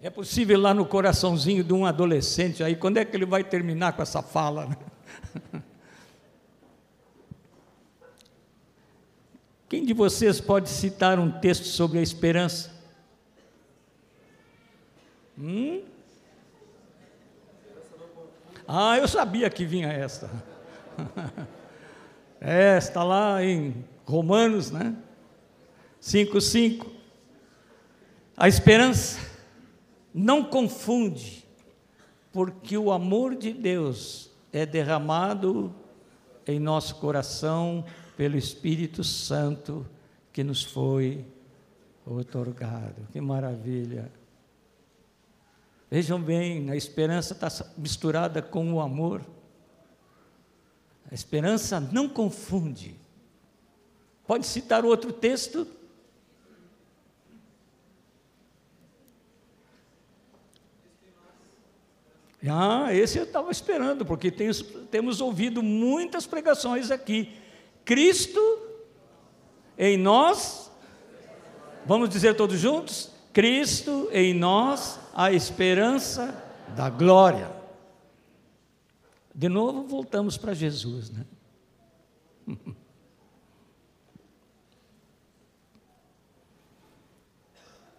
[0.06, 3.94] É possível lá no coraçãozinho de um adolescente aí, quando é que ele vai terminar
[3.94, 4.68] com essa fala?
[4.68, 4.78] Né?
[9.68, 12.72] Quem de vocês pode citar um texto sobre a esperança?
[15.40, 15.82] Hum?
[18.68, 20.30] Ah, eu sabia que vinha esta.
[22.40, 24.94] É, está lá em Romanos, né?
[26.00, 26.86] 5,5.
[28.38, 29.35] A esperança
[30.18, 31.46] não confunde,
[32.32, 35.76] porque o amor de Deus é derramado
[36.48, 37.84] em nosso coração
[38.16, 39.86] pelo Espírito Santo
[40.32, 41.26] que nos foi
[42.06, 43.06] otorgado.
[43.12, 44.10] Que maravilha!
[45.92, 49.22] Vejam bem, a esperança está misturada com o amor.
[51.12, 52.96] A esperança não confunde.
[54.26, 55.68] Pode citar outro texto?
[62.50, 64.32] Ah, esse eu estava esperando, porque
[64.92, 67.34] temos ouvido muitas pregações aqui.
[67.84, 68.40] Cristo
[69.78, 70.72] em nós,
[71.86, 73.12] vamos dizer todos juntos?
[73.34, 76.44] Cristo em nós, a esperança
[76.76, 77.52] da glória.
[79.34, 81.26] De novo, voltamos para Jesus, né?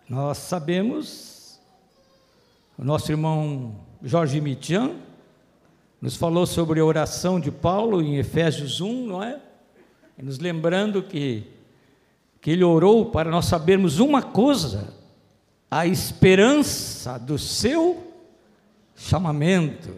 [0.08, 1.60] Nós sabemos,
[2.78, 4.96] o nosso irmão Jorge Mitian
[6.00, 9.40] nos falou sobre a oração de Paulo em Efésios 1, não é?
[10.18, 11.44] E nos lembrando que,
[12.40, 14.94] que ele orou para nós sabermos uma coisa,
[15.70, 18.12] a esperança do seu
[18.94, 19.94] chamamento.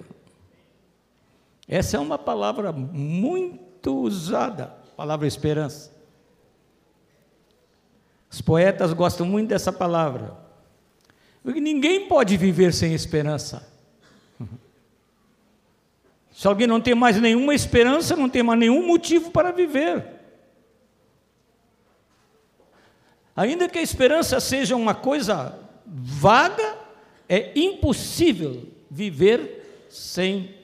[1.66, 5.92] Essa é uma palavra muito usada, palavra esperança.
[8.30, 10.36] Os poetas gostam muito dessa palavra.
[11.42, 13.77] Porque ninguém pode viver sem esperança.
[16.38, 20.06] Se alguém não tem mais nenhuma esperança, não tem mais nenhum motivo para viver.
[23.34, 26.76] Ainda que a esperança seja uma coisa vaga,
[27.28, 30.54] é impossível viver sem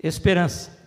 [0.00, 0.78] esperança.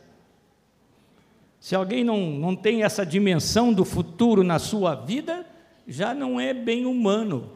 [1.60, 5.46] Se alguém não, não tem essa dimensão do futuro na sua vida,
[5.86, 7.52] já não é bem humano.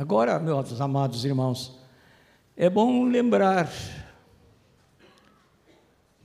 [0.00, 1.78] Agora, meus amados irmãos,
[2.56, 3.70] é bom lembrar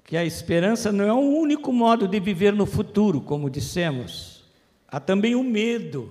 [0.06, 4.46] que a esperança não é o único modo de viver no futuro, como dissemos.
[4.88, 6.10] Há também o medo,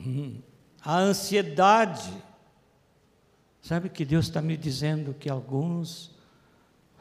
[0.00, 0.40] hum,
[0.80, 2.14] a ansiedade.
[3.60, 6.16] Sabe que Deus está me dizendo que alguns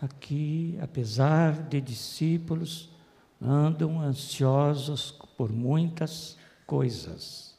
[0.01, 2.89] aqui, apesar de discípulos,
[3.41, 7.52] andam ansiosos por muitas coisas.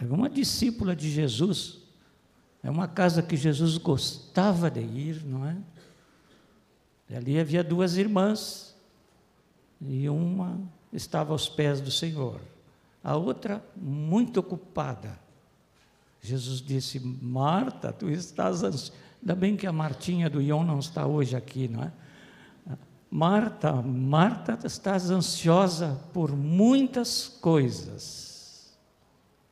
[0.00, 1.78] É uma discípula de Jesus,
[2.62, 5.56] é uma casa que Jesus gostava de ir, não é?
[7.10, 8.76] E ali havia duas irmãs,
[9.80, 10.60] e uma
[10.92, 12.40] estava aos pés do Senhor,
[13.02, 15.18] a outra muito ocupada
[16.20, 18.92] Jesus disse: Marta, tu estás ansiosa.
[19.20, 21.92] Ainda bem que a Martinha do Ion não está hoje aqui, não é?
[23.10, 28.27] Marta, Marta, estás ansiosa por muitas coisas.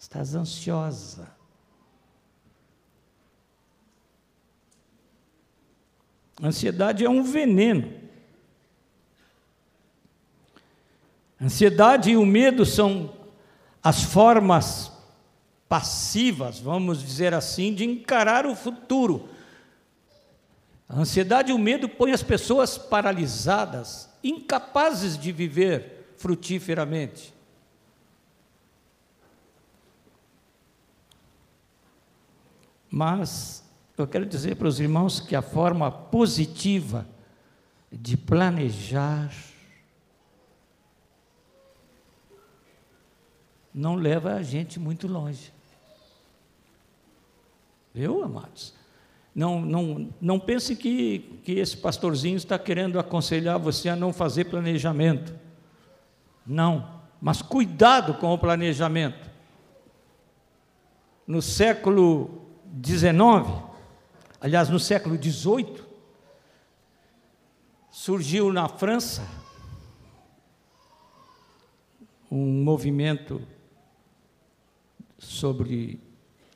[0.06, 1.28] Estás ansiosa.
[6.40, 7.92] Ansiedade é um veneno.
[11.42, 13.12] Ansiedade e o medo são
[13.82, 14.92] as formas
[15.68, 19.28] passivas, vamos dizer assim, de encarar o futuro.
[20.88, 27.34] A ansiedade e o medo põem as pessoas paralisadas, incapazes de viver frutiferamente.
[32.96, 33.62] Mas
[33.98, 37.06] eu quero dizer para os irmãos que a forma positiva
[37.92, 39.30] de planejar
[43.74, 45.52] não leva a gente muito longe.
[47.92, 48.72] Viu, amados?
[49.34, 54.46] Não, não, não pense que, que esse pastorzinho está querendo aconselhar você a não fazer
[54.46, 55.38] planejamento.
[56.46, 59.30] Não, mas cuidado com o planejamento.
[61.26, 62.45] No século
[62.84, 63.62] XIX,
[64.40, 65.82] aliás, no século XVIII,
[67.90, 69.26] surgiu na França
[72.30, 73.40] um movimento
[75.18, 76.00] sobre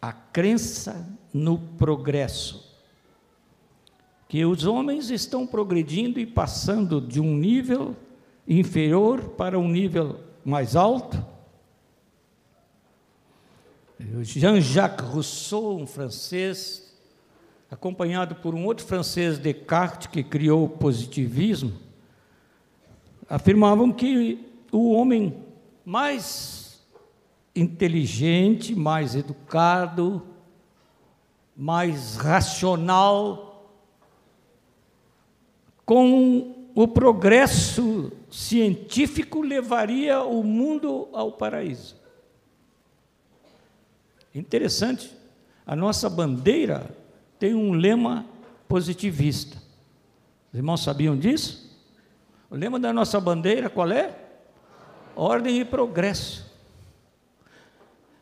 [0.01, 2.69] a crença no progresso.
[4.29, 7.97] Que os homens estão progredindo e passando de um nível
[8.47, 11.25] inferior para um nível mais alto.
[14.23, 16.91] Jean-Jacques Rousseau, um francês,
[17.71, 21.73] acompanhado por um outro francês, Descartes, que criou o positivismo,
[23.29, 25.45] afirmavam que o homem
[25.85, 26.83] mais
[27.55, 30.23] inteligente, mais educado,
[31.55, 33.71] mais racional,
[35.85, 42.01] com o progresso científico levaria o mundo ao paraíso.
[44.35, 45.17] Interessante,
[45.67, 46.97] a nossa bandeira
[47.39, 48.27] tem um lema
[48.69, 49.57] positivista.
[50.53, 51.71] Os irmãos sabiam disso?
[52.51, 54.17] O lema da nossa bandeira qual é?
[55.17, 56.51] Ordem e progresso.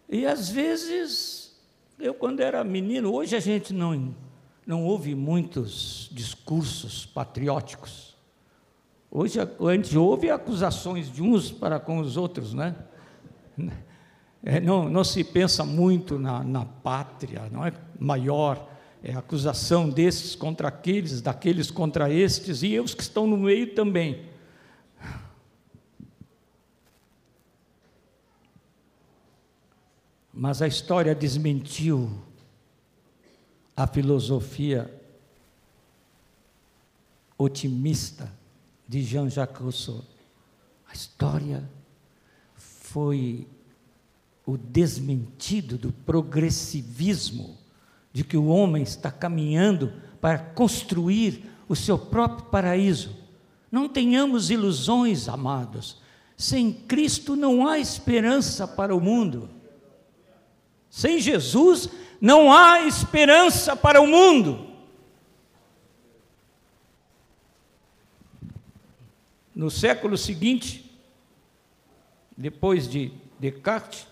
[0.08, 1.54] E às vezes,
[1.98, 4.14] eu quando era menino, hoje a gente não,
[4.66, 8.16] não ouve muitos discursos patrióticos.
[9.10, 12.74] Hoje a gente ouve acusações de uns para com os outros, né?
[14.42, 18.70] É, não, não se pensa muito na, na pátria, não é maior,
[19.02, 24.26] é acusação desses contra aqueles, daqueles contra estes, e os que estão no meio também.
[30.32, 32.10] Mas a história desmentiu
[33.76, 34.92] a filosofia
[37.36, 38.32] otimista
[38.86, 40.04] de Jean-Jacques Rousseau.
[40.88, 41.68] A história
[42.56, 43.46] foi
[44.48, 47.58] o desmentido do progressivismo,
[48.10, 49.92] de que o homem está caminhando
[50.22, 53.14] para construir o seu próprio paraíso.
[53.70, 56.00] Não tenhamos ilusões, amados.
[56.34, 59.50] Sem Cristo não há esperança para o mundo.
[60.88, 64.66] Sem Jesus não há esperança para o mundo.
[69.54, 70.90] No século seguinte,
[72.34, 74.06] depois de Descartes,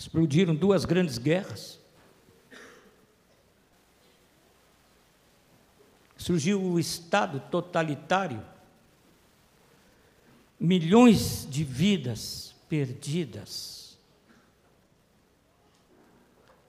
[0.00, 1.78] explodiram duas grandes guerras.
[6.16, 8.42] Surgiu o Estado totalitário,
[10.58, 13.98] milhões de vidas perdidas.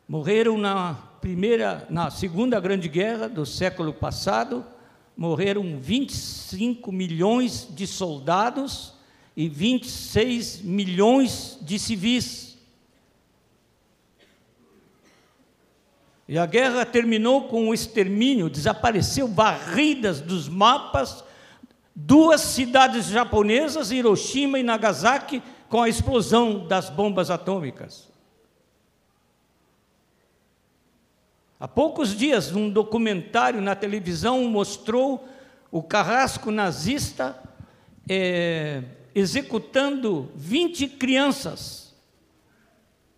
[0.06, 4.66] Morreram na primeira, na Segunda Grande Guerra do século passado,
[5.16, 8.94] morreram 25 milhões de soldados
[9.38, 12.51] e 26 milhões de civis.
[16.32, 21.26] E a guerra terminou com o extermínio, desapareceu varridas dos mapas
[21.94, 28.08] duas cidades japonesas, Hiroshima e Nagasaki, com a explosão das bombas atômicas.
[31.60, 35.28] Há poucos dias, um documentário na televisão mostrou
[35.70, 37.38] o carrasco nazista
[38.10, 41.91] é, executando 20 crianças.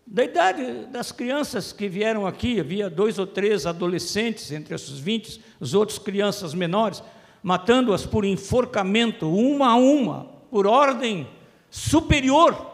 [0.06, 5.42] Da idade das crianças que vieram aqui, havia dois ou três adolescentes entre esses 20,
[5.60, 7.02] os outros crianças menores,
[7.42, 11.28] matando-as por enforcamento, uma a uma, por ordem
[11.70, 12.72] superior.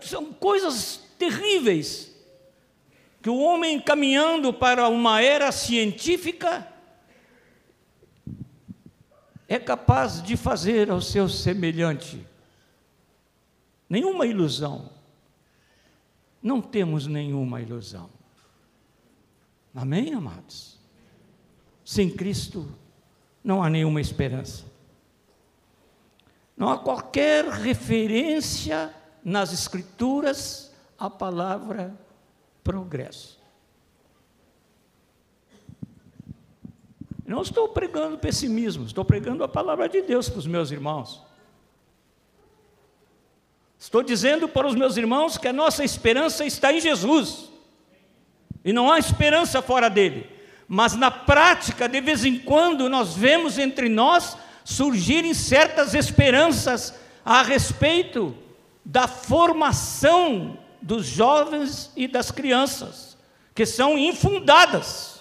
[0.00, 2.14] São coisas terríveis
[3.20, 6.73] que o homem caminhando para uma era científica
[9.48, 12.26] é capaz de fazer ao seu semelhante.
[13.88, 14.90] Nenhuma ilusão.
[16.42, 18.10] Não temos nenhuma ilusão.
[19.74, 20.78] Amém, amados?
[21.84, 22.68] Sem Cristo
[23.42, 24.64] não há nenhuma esperança.
[26.56, 31.94] Não há qualquer referência nas Escrituras à palavra
[32.62, 33.43] progresso.
[37.26, 41.22] Não estou pregando pessimismo, estou pregando a palavra de Deus para os meus irmãos.
[43.78, 47.50] Estou dizendo para os meus irmãos que a nossa esperança está em Jesus,
[48.64, 50.26] e não há esperança fora dele.
[50.66, 56.94] Mas na prática, de vez em quando, nós vemos entre nós surgirem certas esperanças
[57.24, 58.34] a respeito
[58.84, 63.16] da formação dos jovens e das crianças,
[63.54, 65.13] que são infundadas.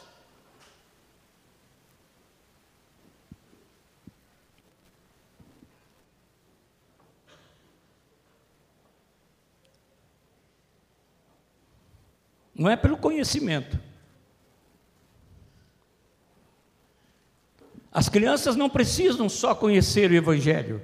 [12.64, 13.78] Não é pelo conhecimento.
[17.92, 20.82] As crianças não precisam só conhecer o Evangelho,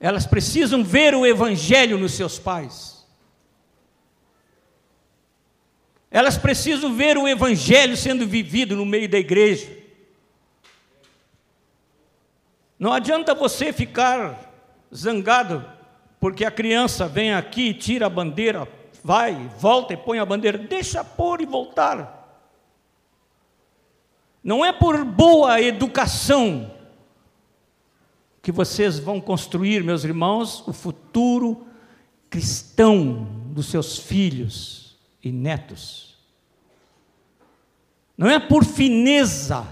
[0.00, 3.06] elas precisam ver o Evangelho nos seus pais.
[6.10, 9.70] Elas precisam ver o Evangelho sendo vivido no meio da igreja.
[12.78, 14.50] Não adianta você ficar
[14.94, 15.62] zangado
[16.18, 18.66] porque a criança vem aqui, tira a bandeira,
[19.06, 22.42] vai, volta e põe a bandeira, deixa pôr e voltar.
[24.42, 26.72] Não é por boa educação
[28.42, 31.68] que vocês vão construir, meus irmãos, o futuro
[32.28, 36.16] cristão dos seus filhos e netos.
[38.18, 39.64] Não é por fineza,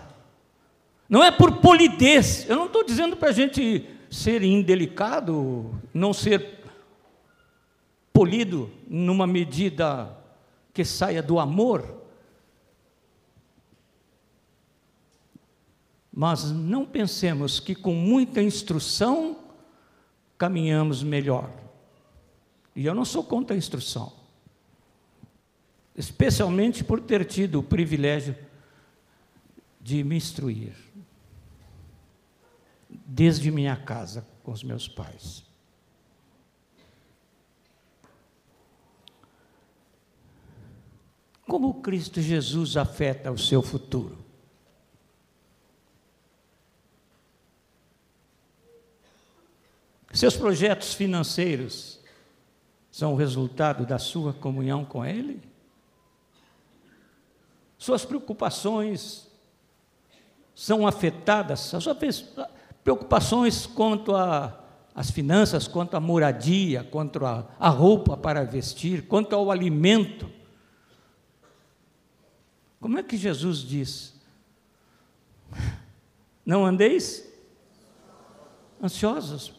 [1.08, 2.48] não é por polidez.
[2.48, 6.53] Eu não estou dizendo para a gente ser indelicado, não ser
[8.14, 10.16] polido numa medida
[10.72, 12.02] que saia do amor.
[16.12, 19.36] Mas não pensemos que com muita instrução
[20.38, 21.50] caminhamos melhor.
[22.74, 24.12] E eu não sou contra a instrução.
[25.96, 28.36] especialmente por ter tido o privilégio
[29.80, 30.74] de me instruir,
[32.88, 35.44] desde minha casa com os meus pais.
[41.46, 44.24] Como Cristo Jesus afeta o seu futuro?
[50.12, 52.00] Seus projetos financeiros
[52.90, 55.42] são o resultado da sua comunhão com Ele?
[57.76, 59.28] Suas preocupações
[60.54, 62.24] são afetadas, as suas
[62.84, 70.30] preocupações quanto às finanças, quanto à moradia, quanto à roupa para vestir, quanto ao alimento.
[72.84, 74.12] Como é que Jesus diz?
[76.44, 77.26] Não andeis
[78.82, 79.54] ansiosos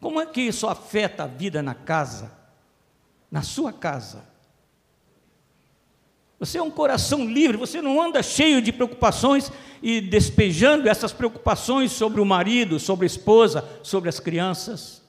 [0.00, 2.32] como é que isso afeta a vida na casa,
[3.30, 4.24] na sua casa?
[6.38, 9.52] Você é um coração livre, você não anda cheio de preocupações
[9.82, 15.02] e despejando essas preocupações sobre o marido, sobre a esposa, sobre as crianças.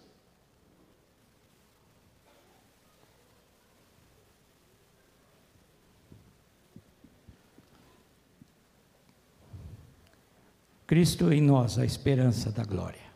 [10.88, 13.08] Cristo em nós, a esperança da glória.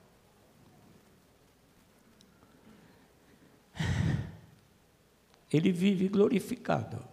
[5.52, 7.04] ele vive glorificado.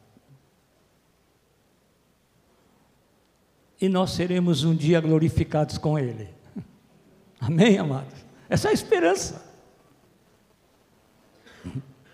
[3.81, 6.29] E nós seremos um dia glorificados com Ele.
[7.41, 8.15] Amém, amados?
[8.49, 9.45] Essa é a esperança.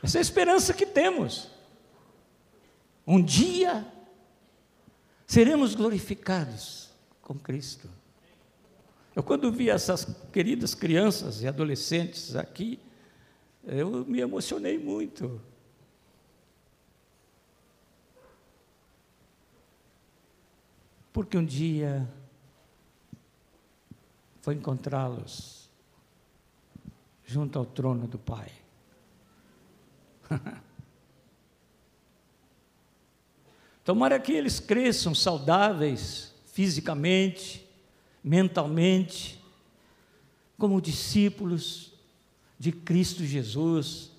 [0.02, 1.50] Essa é a esperança que temos.
[3.06, 3.86] Um dia
[5.26, 6.90] seremos glorificados
[7.22, 7.88] com Cristo.
[9.14, 12.78] Eu, quando vi essas queridas crianças e adolescentes aqui,
[13.64, 15.40] eu me emocionei muito.
[21.14, 22.06] porque um dia
[24.40, 25.70] foi encontrá-los
[27.24, 28.50] junto ao trono do Pai.
[33.84, 37.63] Tomara que eles cresçam saudáveis fisicamente,
[38.24, 39.38] mentalmente,
[40.58, 41.92] como discípulos
[42.58, 44.14] de Cristo Jesus,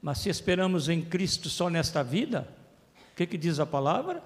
[0.00, 2.48] Mas se esperamos em Cristo só nesta vida,
[3.12, 4.22] o que, que diz a palavra?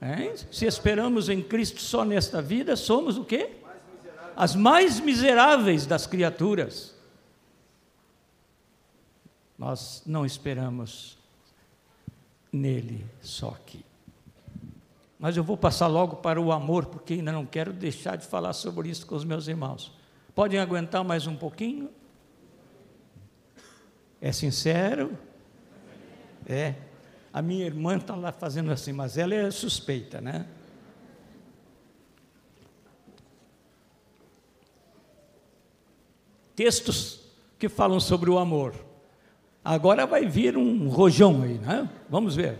[0.00, 0.32] Hein?
[0.50, 3.56] Se esperamos em Cristo só nesta vida, somos o quê?
[4.34, 6.94] As mais miseráveis das criaturas.
[9.58, 11.18] Nós não esperamos
[12.52, 13.84] nele só aqui.
[15.18, 18.54] Mas eu vou passar logo para o amor, porque ainda não quero deixar de falar
[18.54, 19.92] sobre isso com os meus irmãos.
[20.34, 21.90] Podem aguentar mais um pouquinho?
[24.20, 25.18] É sincero?
[26.46, 26.74] É.
[27.32, 30.46] A minha irmã está lá fazendo assim, mas ela é suspeita, né?
[36.56, 37.20] Textos
[37.58, 38.74] que falam sobre o amor.
[39.64, 41.88] Agora vai vir um rojão aí, né?
[42.08, 42.58] Vamos ver.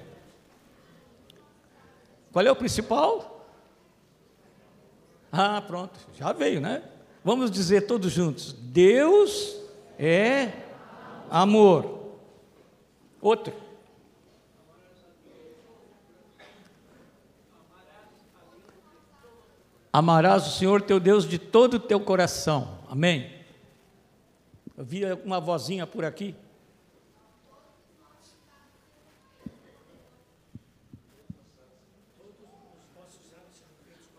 [2.33, 3.47] Qual é o principal?
[5.33, 6.83] Ah, pronto, já veio, né?
[7.25, 9.57] Vamos dizer todos juntos: Deus
[9.99, 10.53] é
[11.31, 12.19] amor.
[13.21, 13.55] Outro.
[19.93, 22.79] Amarás o Senhor teu Deus de todo o teu coração.
[22.89, 23.33] Amém.
[24.77, 26.35] Eu vi uma vozinha por aqui.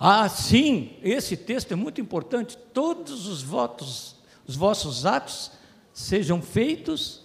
[0.03, 2.57] Ah, sim, esse texto é muito importante.
[2.73, 4.15] Todos os votos,
[4.47, 5.51] os vossos atos
[5.93, 7.21] sejam feitos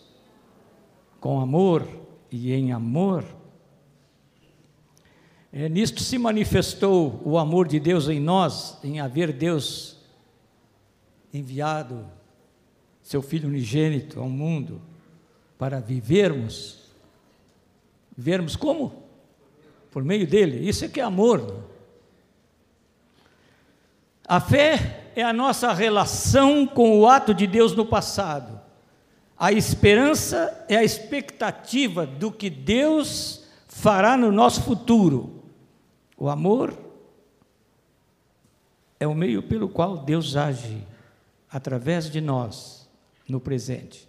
[1.18, 1.88] com amor
[2.30, 3.24] e em amor.
[5.50, 9.96] É, nisto se manifestou o amor de Deus em nós, em haver Deus
[11.32, 12.06] enviado
[13.02, 14.82] seu Filho unigênito ao mundo
[15.56, 16.90] para vivermos.
[18.14, 19.02] Vivermos como?
[19.90, 20.68] Por meio dele.
[20.68, 21.74] Isso é que é amor.
[24.28, 28.60] A fé é a nossa relação com o ato de Deus no passado.
[29.38, 35.44] A esperança é a expectativa do que Deus fará no nosso futuro.
[36.16, 36.76] O amor
[38.98, 40.84] é o meio pelo qual Deus age
[41.48, 42.90] através de nós
[43.28, 44.08] no presente.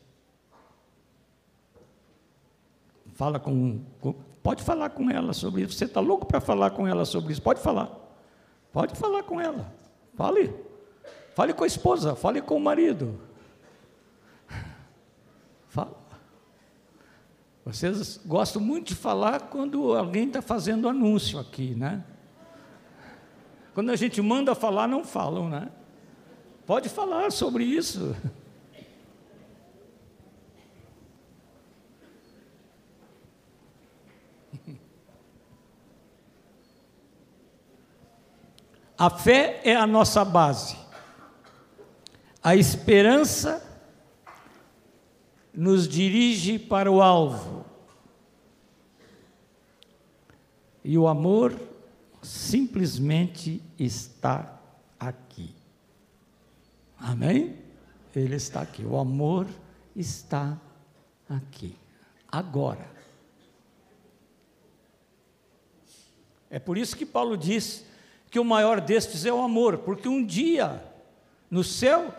[3.14, 5.74] Fala com, com pode falar com ela sobre isso.
[5.74, 7.42] Você está louco para falar com ela sobre isso?
[7.42, 7.92] Pode falar.
[8.72, 9.72] Pode falar com ela.
[10.18, 10.52] Fale.
[11.36, 13.22] Fale com a esposa, fale com o marido.
[15.70, 15.96] Fala.
[17.64, 22.04] Vocês gostam muito de falar quando alguém está fazendo anúncio aqui, né?
[23.76, 25.70] Quando a gente manda falar, não falam, né?
[26.66, 28.16] Pode falar sobre isso.
[38.98, 40.76] A fé é a nossa base.
[42.42, 43.64] A esperança
[45.54, 47.66] nos dirige para o alvo.
[50.84, 51.60] E o amor
[52.24, 54.60] simplesmente está
[55.00, 55.54] aqui.
[56.98, 57.58] Amém?
[58.16, 58.84] Ele está aqui.
[58.84, 59.48] O amor
[59.96, 60.60] está
[61.30, 61.76] aqui.
[62.32, 62.90] Agora.
[66.50, 67.87] É por isso que Paulo diz
[68.38, 70.84] que o maior destes é o amor, porque um dia
[71.50, 72.14] no céu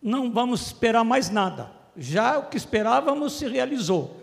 [0.00, 4.16] não vamos esperar mais nada, já o que esperávamos se realizou.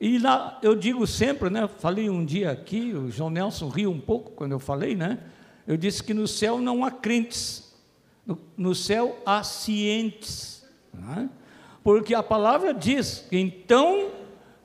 [0.00, 4.00] E lá, eu digo sempre, né, falei um dia aqui, o João Nelson riu um
[4.00, 5.20] pouco quando eu falei, né?
[5.64, 7.72] Eu disse que no céu não há crentes,
[8.26, 11.30] no, no céu há cientes, né?
[11.84, 14.10] porque a palavra diz: então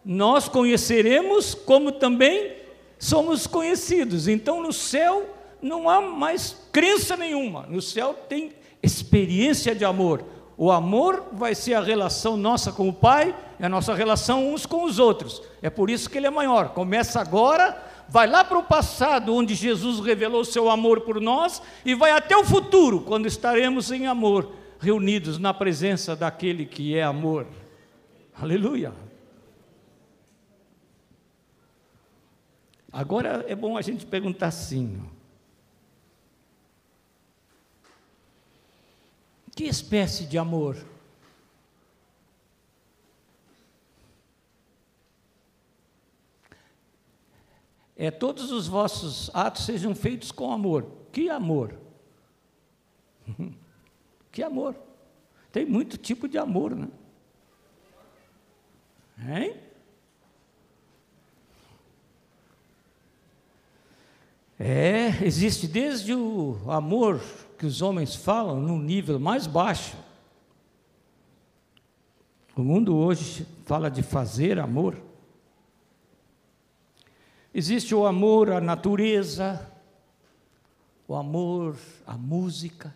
[0.04, 2.56] nós conheceremos como também
[2.98, 4.28] somos conhecidos.
[4.28, 5.30] Então no céu
[5.64, 8.52] não há mais crença nenhuma, no céu tem
[8.82, 10.24] experiência de amor.
[10.56, 14.66] O amor vai ser a relação nossa com o Pai e a nossa relação uns
[14.66, 15.42] com os outros.
[15.62, 16.70] É por isso que ele é maior.
[16.70, 21.96] Começa agora, vai lá para o passado, onde Jesus revelou seu amor por nós, e
[21.96, 27.48] vai até o futuro, quando estaremos em amor, reunidos na presença daquele que é amor.
[28.40, 28.94] Aleluia.
[32.92, 35.02] Agora é bom a gente perguntar assim:
[39.56, 40.78] que espécie de amor?
[47.96, 50.88] É todos os vossos atos sejam feitos com amor.
[51.12, 51.78] Que amor?
[54.32, 54.76] que amor?
[55.52, 56.88] Tem muito tipo de amor, né?
[59.20, 59.56] Hein?
[64.60, 67.22] É, existe desde o amor
[67.58, 69.96] que os homens falam num nível mais baixo.
[72.56, 75.02] O mundo hoje fala de fazer amor.
[77.54, 79.72] Existe o amor à natureza,
[81.08, 82.96] o amor à música,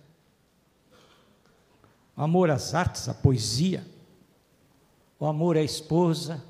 [2.15, 3.85] o amor às artes, à poesia,
[5.19, 6.43] o amor à esposa,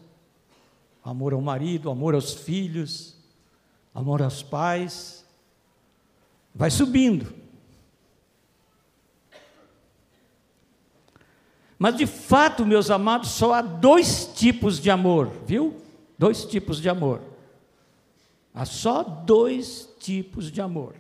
[1.04, 3.18] o amor ao marido, o amor aos filhos,
[3.94, 5.26] amor aos pais,
[6.54, 7.47] vai subindo.
[11.78, 15.76] Mas de fato, meus amados, só há dois tipos de amor, viu?
[16.18, 17.22] Dois tipos de amor.
[18.54, 20.96] Há só dois tipos de amor.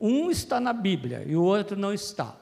[0.00, 2.34] Um está na Bíblia e o outro não está.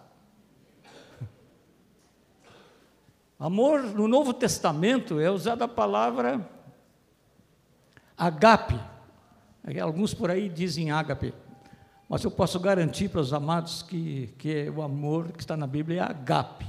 [3.39, 6.47] Amor no Novo Testamento é usada a palavra
[8.17, 8.79] agape,
[9.83, 11.35] Alguns por aí dizem ágape,
[12.09, 16.01] mas eu posso garantir para os amados que, que o amor que está na Bíblia
[16.01, 16.67] é agape.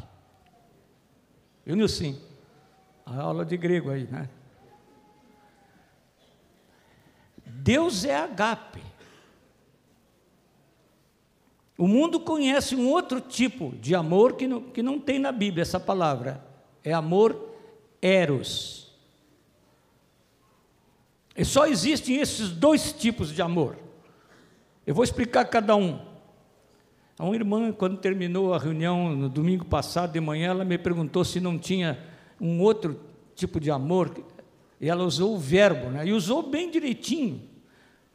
[1.66, 2.16] Viu, Nilson?
[3.06, 4.30] A aula de grego aí, né?
[7.46, 8.82] Deus é agape.
[11.78, 15.64] O mundo conhece um outro tipo de amor que não, que não tem na Bíblia
[15.64, 16.46] essa palavra.
[16.84, 17.56] É amor
[18.02, 18.92] eros.
[21.36, 23.78] E só existem esses dois tipos de amor.
[24.86, 26.11] Eu vou explicar cada um.
[27.22, 31.40] Uma irmã, quando terminou a reunião no domingo passado de manhã, ela me perguntou se
[31.40, 32.00] não tinha
[32.40, 33.00] um outro
[33.36, 34.12] tipo de amor.
[34.80, 36.08] E ela usou o verbo, né?
[36.08, 37.42] e usou bem direitinho.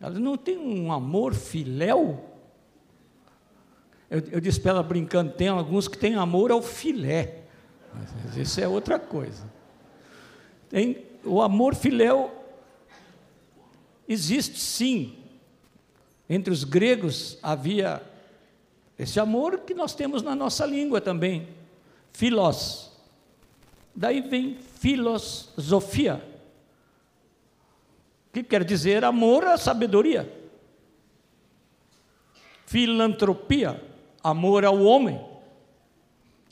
[0.00, 2.24] Ela não tem um amor filéu?
[4.10, 7.42] Eu, eu disse para ela brincando: tem alguns que têm amor ao filé.
[7.94, 9.50] Mas isso é outra coisa.
[10.68, 12.36] Tem o amor filéu
[14.08, 15.14] Existe sim.
[16.28, 18.02] Entre os gregos havia
[18.98, 21.48] esse amor que nós temos na nossa língua também.
[22.12, 22.90] Filos.
[23.94, 26.22] Daí vem filosofia,
[28.32, 30.30] que quer dizer amor à sabedoria.
[32.66, 33.82] Filantropia,
[34.22, 35.18] amor ao homem,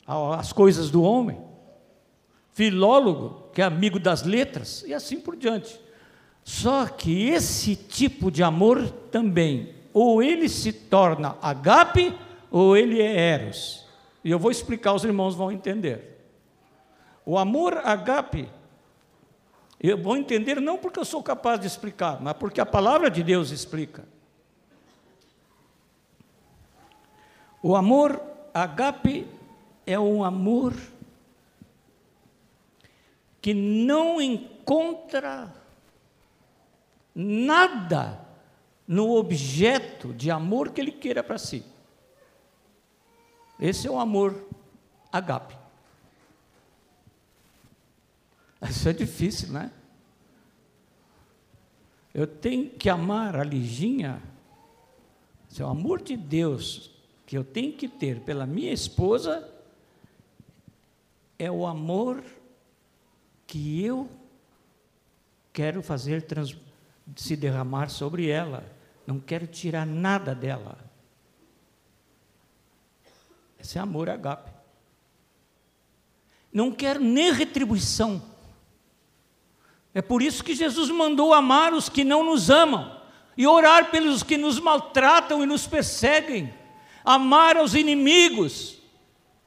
[0.07, 1.39] às coisas do homem.
[2.53, 5.79] Filólogo, que é amigo das letras, e assim por diante.
[6.43, 12.15] Só que esse tipo de amor também, ou ele se torna agape,
[12.57, 13.85] ou ele é eros.
[14.23, 16.25] E eu vou explicar, os irmãos vão entender.
[17.25, 18.49] O amor agape,
[19.77, 23.21] Eu vou entender não porque eu sou capaz de explicar, mas porque a palavra de
[23.21, 24.05] Deus explica.
[27.61, 28.21] O amor
[28.53, 29.27] agape
[29.85, 30.73] é um amor
[33.41, 35.53] que não encontra
[37.13, 38.25] nada
[38.87, 41.74] no objeto de amor que ele queira para si.
[43.59, 44.47] Esse é o amor
[45.11, 45.55] agape.
[48.69, 49.71] Isso é difícil, né?
[52.13, 54.21] Eu tenho que amar a Liginha,
[55.49, 56.91] se é o amor de Deus
[57.25, 59.49] que eu tenho que ter pela minha esposa,
[61.37, 62.23] é o amor
[63.47, 64.09] que eu
[65.51, 66.55] quero fazer trans,
[67.15, 68.63] se derramar sobre ela.
[69.05, 70.77] Não quero tirar nada dela.
[73.65, 74.51] Esse é amor agape.
[76.53, 78.21] Não quero nem retribuição.
[79.91, 83.01] É por isso que Jesus mandou amar os que não nos amam
[83.35, 86.53] e orar pelos que nos maltratam e nos perseguem.
[87.03, 88.77] Amar aos inimigos.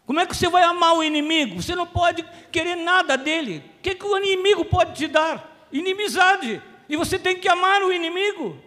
[0.05, 1.62] Como é que você vai amar o inimigo?
[1.62, 3.62] Você não pode querer nada dele.
[3.79, 5.69] O que, que o inimigo pode te dar?
[5.71, 6.61] Inimizade.
[6.89, 8.59] E você tem que amar o inimigo.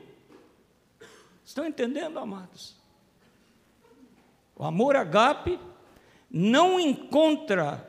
[1.43, 2.80] Estão entendendo, amados?
[4.61, 5.59] O amor agape
[6.29, 7.83] não encontra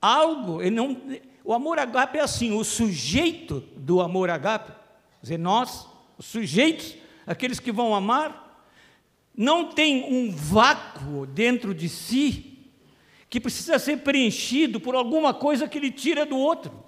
[0.00, 0.96] algo, ele não,
[1.42, 5.84] o amor agape é assim, o sujeito do amor agape, quer dizer, nós,
[6.16, 6.94] os sujeitos,
[7.26, 8.64] aqueles que vão amar,
[9.36, 12.70] não tem um vácuo dentro de si
[13.28, 16.84] que precisa ser preenchido por alguma coisa que ele tira do outro.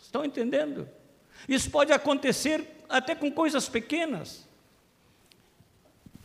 [0.00, 0.88] Estão entendendo?
[1.48, 4.45] Isso pode acontecer até com coisas pequenas.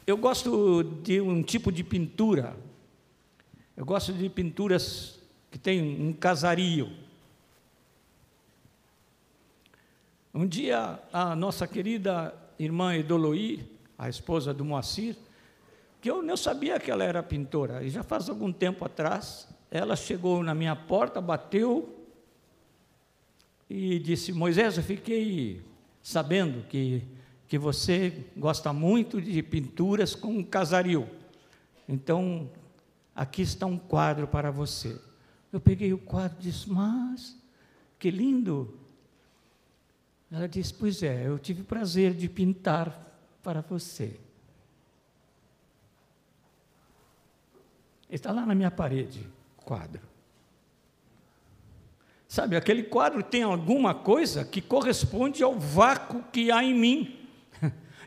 [0.06, 2.56] Eu gosto de um tipo de pintura.
[3.78, 5.20] Eu gosto de pinturas
[5.52, 6.92] que tem um casario.
[10.34, 15.16] Um dia, a nossa querida irmã Edoloí, a esposa do Moacir,
[16.00, 19.96] que eu não sabia que ela era pintora, e já faz algum tempo atrás, ela
[19.96, 22.08] chegou na minha porta, bateu
[23.70, 25.62] e disse: Moisés, eu fiquei
[26.02, 27.04] sabendo que
[27.52, 31.06] que você gosta muito de pinturas com casaril.
[31.86, 32.50] Então,
[33.14, 34.98] aqui está um quadro para você.
[35.52, 37.38] Eu peguei o quadro e disse, mas,
[38.00, 38.80] que lindo.
[40.32, 42.98] Ela disse, pois é, eu tive o prazer de pintar
[43.44, 44.18] para você.
[48.10, 49.28] Está lá na minha parede,
[49.58, 50.04] quadro.
[52.30, 57.18] Sabe, aquele quadro tem alguma coisa que corresponde ao vácuo que há em mim.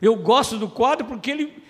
[0.01, 1.63] Eu gosto do quadro porque ele,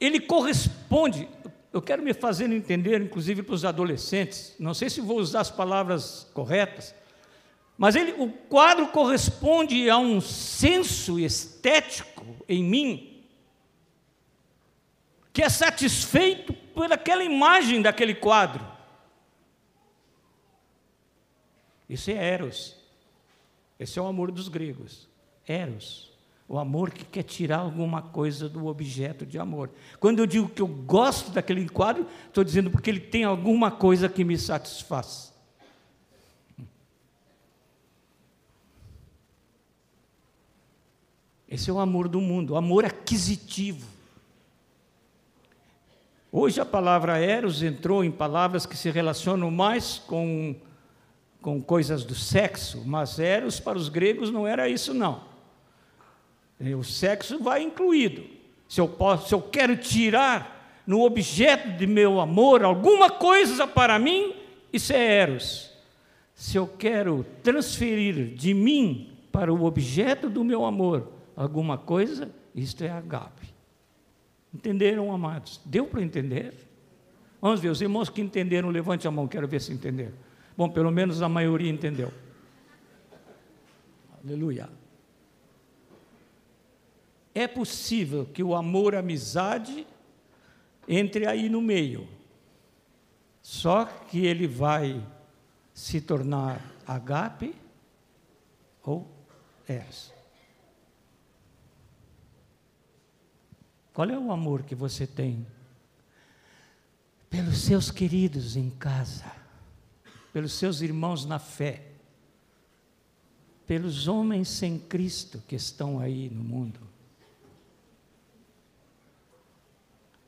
[0.00, 1.28] ele corresponde.
[1.72, 5.50] Eu quero me fazer entender, inclusive para os adolescentes, não sei se vou usar as
[5.50, 6.94] palavras corretas,
[7.78, 13.24] mas ele, o quadro corresponde a um senso estético em mim,
[15.32, 18.66] que é satisfeito por aquela imagem daquele quadro.
[21.88, 22.76] Isso é Eros.
[23.78, 25.08] Esse é o amor dos gregos.
[25.46, 26.09] Eros.
[26.50, 29.70] O amor que quer tirar alguma coisa do objeto de amor.
[30.00, 34.08] Quando eu digo que eu gosto daquele quadro, estou dizendo porque ele tem alguma coisa
[34.08, 35.32] que me satisfaz.
[41.48, 43.86] Esse é o amor do mundo, o amor aquisitivo.
[46.32, 50.56] Hoje a palavra eros entrou em palavras que se relacionam mais com,
[51.40, 55.29] com coisas do sexo, mas eros para os gregos não era isso não.
[56.76, 58.22] O sexo vai incluído.
[58.68, 63.98] Se eu, posso, se eu quero tirar no objeto de meu amor alguma coisa para
[63.98, 64.34] mim,
[64.72, 65.70] isso é eros.
[66.34, 72.84] Se eu quero transferir de mim para o objeto do meu amor alguma coisa, isto
[72.84, 73.48] é agape.
[74.52, 75.60] Entenderam, amados?
[75.64, 76.54] Deu para entender?
[77.40, 80.14] Vamos ver, os irmãos que entenderam, levante a mão, quero ver se entenderam.
[80.56, 82.12] Bom, pelo menos a maioria entendeu.
[84.22, 84.79] Aleluia.
[87.34, 89.86] É possível que o amor, amizade,
[90.88, 92.08] entre aí no meio.
[93.40, 95.04] Só que ele vai
[95.72, 97.54] se tornar agape
[98.82, 99.08] ou
[99.68, 100.12] es.
[103.92, 105.46] Qual é o amor que você tem
[107.28, 109.30] pelos seus queridos em casa,
[110.32, 111.92] pelos seus irmãos na fé,
[113.66, 116.89] pelos homens sem Cristo que estão aí no mundo?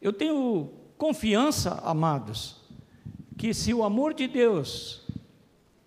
[0.03, 2.57] Eu tenho confiança, amados,
[3.39, 5.07] que se o amor de Deus,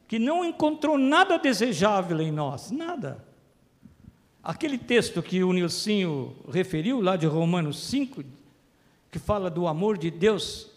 [0.08, 3.24] que não encontrou nada desejável em nós, nada.
[4.42, 8.24] Aquele texto que o Nilcinho referiu, lá de Romanos 5,
[9.12, 10.72] que fala do amor de Deus,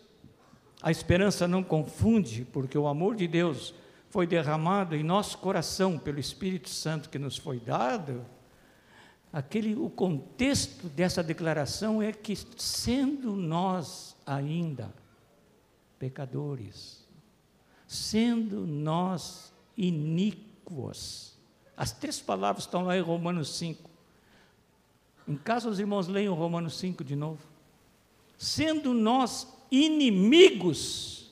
[0.82, 3.72] a esperança não confunde, porque o amor de Deus
[4.10, 8.24] foi derramado em nosso coração pelo Espírito Santo que nos foi dado.
[9.32, 14.92] Aquele, o contexto dessa declaração é que, sendo nós ainda
[15.98, 17.06] pecadores,
[17.86, 21.36] sendo nós iníquos,
[21.76, 23.88] as três palavras estão lá em Romanos 5.
[25.28, 27.46] Em casa, os irmãos leiam Romanos 5 de novo.
[28.38, 31.30] Sendo nós inimigos,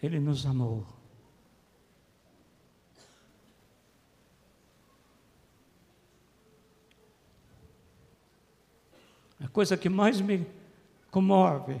[0.00, 0.97] Ele nos amou.
[9.40, 10.46] A coisa que mais me
[11.10, 11.80] comove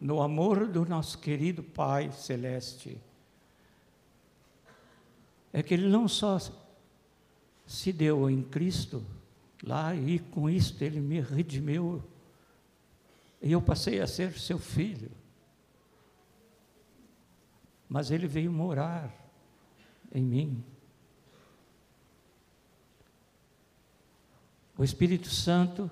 [0.00, 3.00] no amor do nosso querido Pai Celeste
[5.52, 6.38] é que Ele não só
[7.66, 9.04] se deu em Cristo
[9.62, 12.02] lá e com isto Ele me redimiu
[13.40, 15.10] e eu passei a ser seu filho.
[17.88, 19.12] Mas Ele veio morar
[20.12, 20.64] em mim.
[24.76, 25.90] O Espírito Santo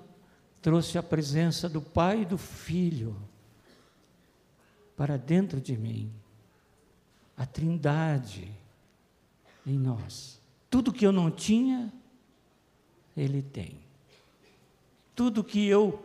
[0.65, 3.15] trouxe a presença do Pai e do Filho
[4.97, 6.11] para dentro de mim.
[7.37, 8.51] A Trindade
[9.63, 10.41] em nós.
[10.67, 11.93] Tudo que eu não tinha,
[13.15, 13.77] Ele tem.
[15.13, 16.03] Tudo que eu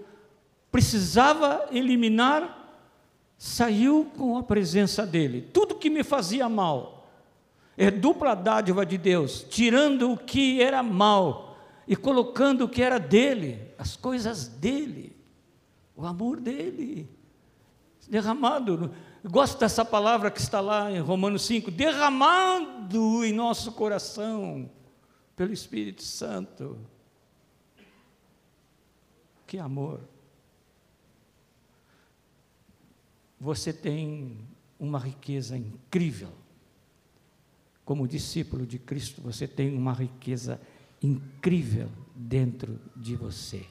[0.70, 2.84] precisava eliminar,
[3.38, 5.40] saiu com a presença dEle.
[5.40, 7.10] Tudo que me fazia mal,
[7.78, 11.49] é dupla dádiva de Deus, tirando o que era mal
[11.86, 15.16] e colocando o que era dele, as coisas dele,
[15.96, 17.08] o amor dele,
[18.08, 18.92] derramado
[19.28, 24.70] gosto dessa palavra que está lá em Romanos 5, derramado em nosso coração
[25.36, 26.78] pelo Espírito Santo.
[29.46, 30.00] Que amor.
[33.38, 34.38] Você tem
[34.78, 36.30] uma riqueza incrível.
[37.84, 40.69] Como discípulo de Cristo, você tem uma riqueza incrível
[42.14, 43.66] dentro de você.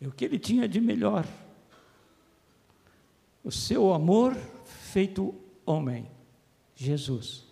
[0.00, 1.24] E o que ele tinha de melhor?
[3.44, 6.10] O seu amor feito homem,
[6.74, 7.44] Jesus,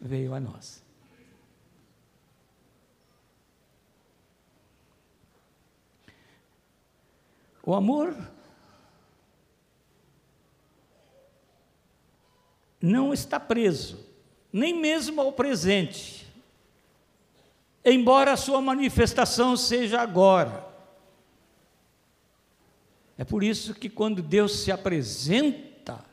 [0.00, 0.82] veio a nós.
[7.64, 8.16] O amor
[12.82, 13.98] não está preso,
[14.52, 16.22] nem mesmo ao presente
[17.84, 20.66] embora a sua manifestação seja agora.
[23.18, 26.04] É por isso que quando Deus se apresenta,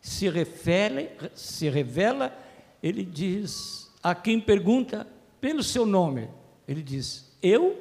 [0.00, 1.02] se revela,
[1.34, 2.36] se revela,
[2.82, 5.06] ele diz a quem pergunta
[5.40, 6.28] pelo seu nome,
[6.66, 7.76] ele diz: Eu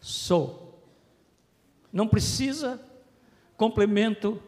[0.00, 0.68] sou.
[1.92, 2.80] Não precisa
[3.56, 4.40] complemento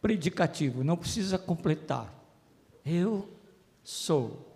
[0.00, 2.19] predicativo, não precisa completar.
[2.84, 3.28] Eu
[3.82, 4.46] sou,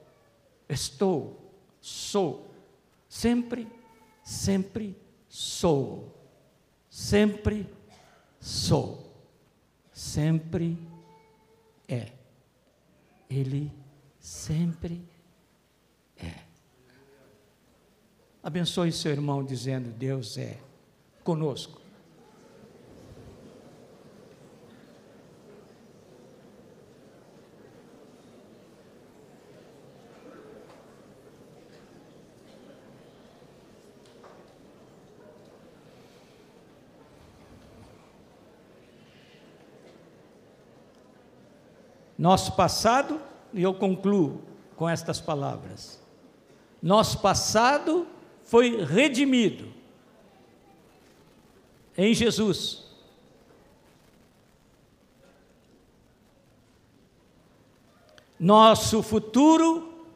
[0.68, 2.48] estou, sou.
[3.08, 3.68] Sempre,
[4.22, 4.96] sempre
[5.28, 6.12] sou.
[6.88, 7.66] Sempre
[8.40, 9.12] sou.
[9.92, 10.78] Sempre
[11.88, 12.12] é.
[13.28, 13.70] Ele
[14.18, 15.02] sempre
[16.16, 16.44] é.
[18.42, 20.58] Abençoe seu irmão dizendo: Deus é
[21.22, 21.83] conosco.
[42.24, 43.20] Nosso passado,
[43.52, 44.40] e eu concluo
[44.76, 46.02] com estas palavras:
[46.82, 48.06] nosso passado
[48.44, 49.70] foi redimido
[51.94, 52.82] em Jesus.
[58.40, 60.06] Nosso futuro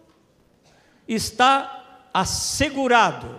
[1.07, 3.39] está assegurado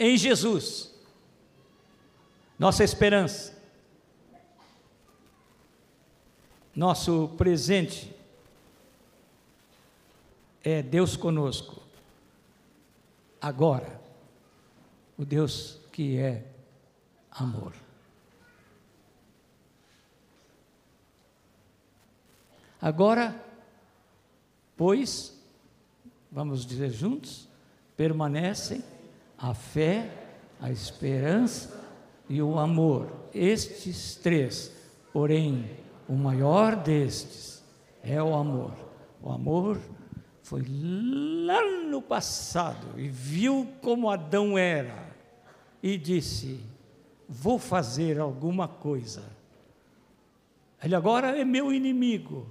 [0.00, 0.92] em Jesus.
[2.58, 3.53] Nossa esperança
[6.74, 8.12] Nosso presente
[10.62, 11.80] é Deus conosco,
[13.40, 14.00] agora,
[15.16, 16.44] o Deus que é
[17.30, 17.74] amor.
[22.80, 23.40] Agora,
[24.76, 25.38] pois,
[26.32, 27.48] vamos dizer juntos,
[27.96, 28.82] permanecem
[29.38, 30.10] a fé,
[30.60, 31.80] a esperança
[32.28, 33.12] e o amor.
[33.32, 34.72] Estes três,
[35.12, 37.62] porém, o maior destes
[38.02, 38.72] é o amor.
[39.22, 39.80] O amor
[40.42, 45.14] foi lá no passado e viu como Adão era
[45.82, 46.60] e disse:
[47.28, 49.22] Vou fazer alguma coisa.
[50.82, 52.46] Ele agora é meu inimigo,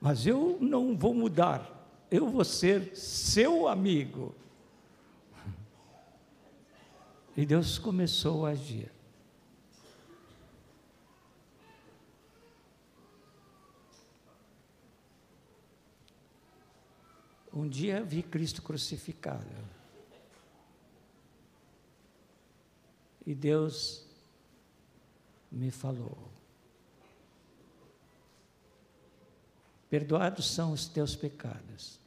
[0.00, 1.68] mas eu não vou mudar,
[2.08, 4.32] eu vou ser seu amigo.
[7.36, 8.97] E Deus começou a agir.
[17.58, 19.44] Um dia vi Cristo crucificado.
[23.26, 24.06] E Deus
[25.50, 26.16] me falou:
[29.90, 31.98] Perdoados são os teus pecados.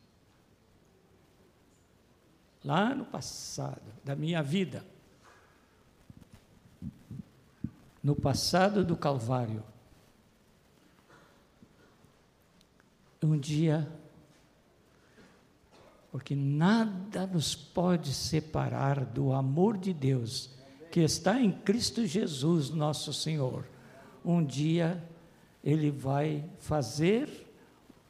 [2.63, 4.85] Lá no passado da minha vida,
[8.01, 9.61] no passado do Calvário,
[13.21, 13.99] um dia
[16.11, 20.49] porque nada nos pode separar do amor de Deus
[20.91, 23.65] que está em Cristo Jesus, nosso Senhor.
[24.23, 25.01] Um dia
[25.63, 27.47] ele vai fazer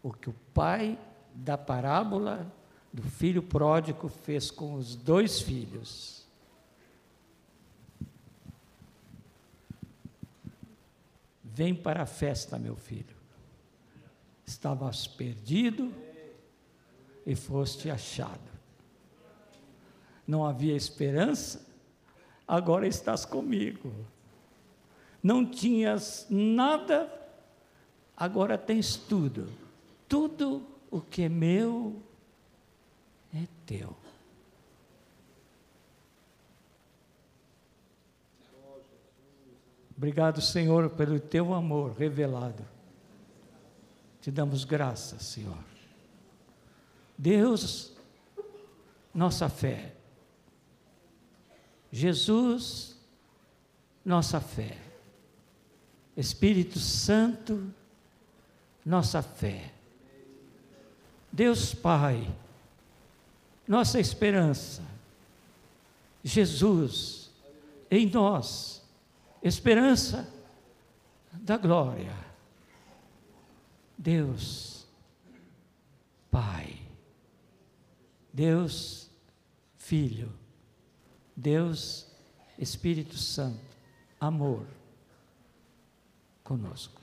[0.02, 0.98] o que o pai
[1.36, 2.52] da parábola
[2.92, 6.26] do filho pródigo fez com os dois filhos.
[11.44, 13.16] Vem para a festa, meu filho.
[14.46, 15.94] Estavas perdido,
[17.26, 18.52] e foste achado.
[20.28, 21.66] Não havia esperança,
[22.48, 23.94] agora estás comigo.
[25.22, 27.12] Não tinhas nada,
[28.16, 29.48] agora tens tudo.
[30.08, 32.02] Tudo o que é meu
[33.34, 33.96] é teu.
[39.96, 42.66] Obrigado, Senhor, pelo teu amor revelado.
[44.20, 45.71] Te damos graças, Senhor.
[47.22, 47.92] Deus,
[49.14, 49.94] nossa fé.
[51.92, 52.98] Jesus,
[54.04, 54.76] nossa fé.
[56.18, 57.72] Espírito Santo,
[58.84, 59.72] nossa fé.
[61.32, 62.28] Deus Pai,
[63.68, 64.82] nossa esperança.
[66.24, 67.30] Jesus,
[67.92, 68.82] em nós,
[69.44, 70.28] esperança
[71.32, 72.16] da glória.
[73.96, 74.88] Deus,
[76.32, 76.81] Pai.
[78.34, 79.10] Deus
[79.78, 80.32] Filho,
[81.36, 82.08] Deus
[82.58, 83.60] Espírito Santo,
[84.20, 84.66] amor
[86.44, 87.02] conosco.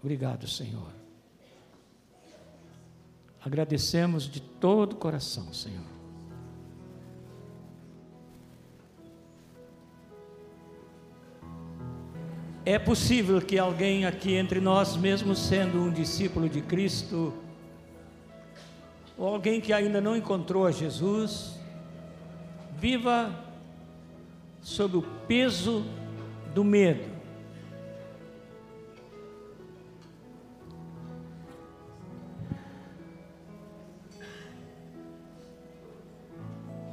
[0.00, 0.92] Obrigado, Senhor.
[3.44, 5.84] Agradecemos de todo o coração, Senhor.
[12.64, 17.32] É possível que alguém aqui entre nós, mesmo sendo um discípulo de Cristo,
[19.18, 21.58] ou alguém que ainda não encontrou a Jesus,
[22.76, 23.34] viva
[24.62, 25.84] sob o peso
[26.54, 27.18] do medo.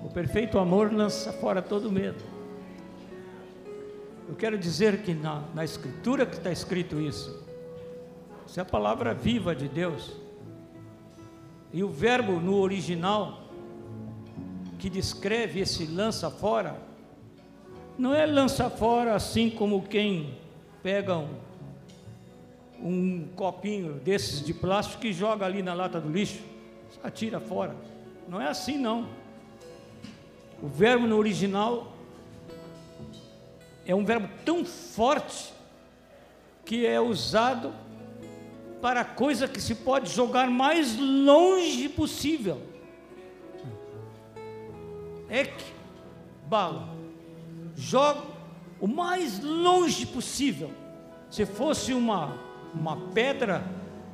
[0.03, 2.23] O perfeito amor lança fora todo medo.
[4.27, 7.43] Eu quero dizer que na, na Escritura que está escrito isso,
[8.47, 10.24] isso é a palavra viva de Deus.
[11.73, 13.41] E o verbo no original
[14.79, 16.79] que descreve esse lança fora
[17.97, 20.37] não é lança fora assim como quem
[20.83, 21.29] pega um,
[22.79, 26.43] um copinho desses de plástico e joga ali na lata do lixo,
[27.03, 27.75] atira fora.
[28.27, 29.07] Não é assim não.
[30.61, 31.93] O verbo no original
[33.85, 35.53] é um verbo tão forte
[36.65, 37.73] que é usado
[38.81, 42.61] para a coisa que se pode jogar mais longe possível.
[45.29, 45.73] É que
[46.47, 46.89] bala.
[47.75, 48.21] Joga
[48.79, 50.71] o mais longe possível.
[51.29, 52.37] Se fosse uma,
[52.73, 53.63] uma pedra,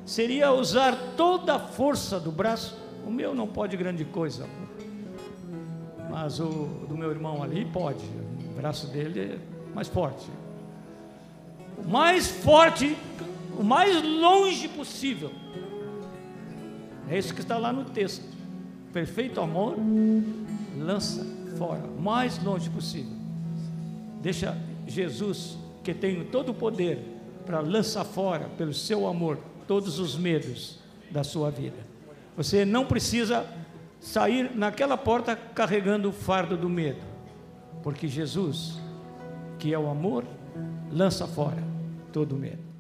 [0.05, 2.77] seria usar toda a força do braço.
[3.05, 4.47] O meu não pode grande coisa,
[6.09, 8.05] mas o do meu irmão ali pode.
[8.49, 10.29] O braço dele é mais forte.
[11.77, 12.95] O mais forte
[13.57, 15.31] o mais longe possível.
[17.09, 18.25] É isso que está lá no texto.
[18.93, 19.77] Perfeito amor
[20.77, 21.25] lança
[21.57, 23.13] fora, o mais longe possível.
[24.21, 24.57] Deixa
[24.87, 26.99] Jesus, que tem todo o poder,
[27.45, 29.37] para lançar fora, pelo seu amor,
[29.67, 30.79] todos os medos
[31.09, 31.77] da sua vida.
[32.37, 33.45] Você não precisa
[33.99, 37.01] sair naquela porta carregando o fardo do medo,
[37.83, 38.79] porque Jesus,
[39.59, 40.25] que é o amor,
[40.91, 41.63] lança fora
[42.11, 42.70] todo medo.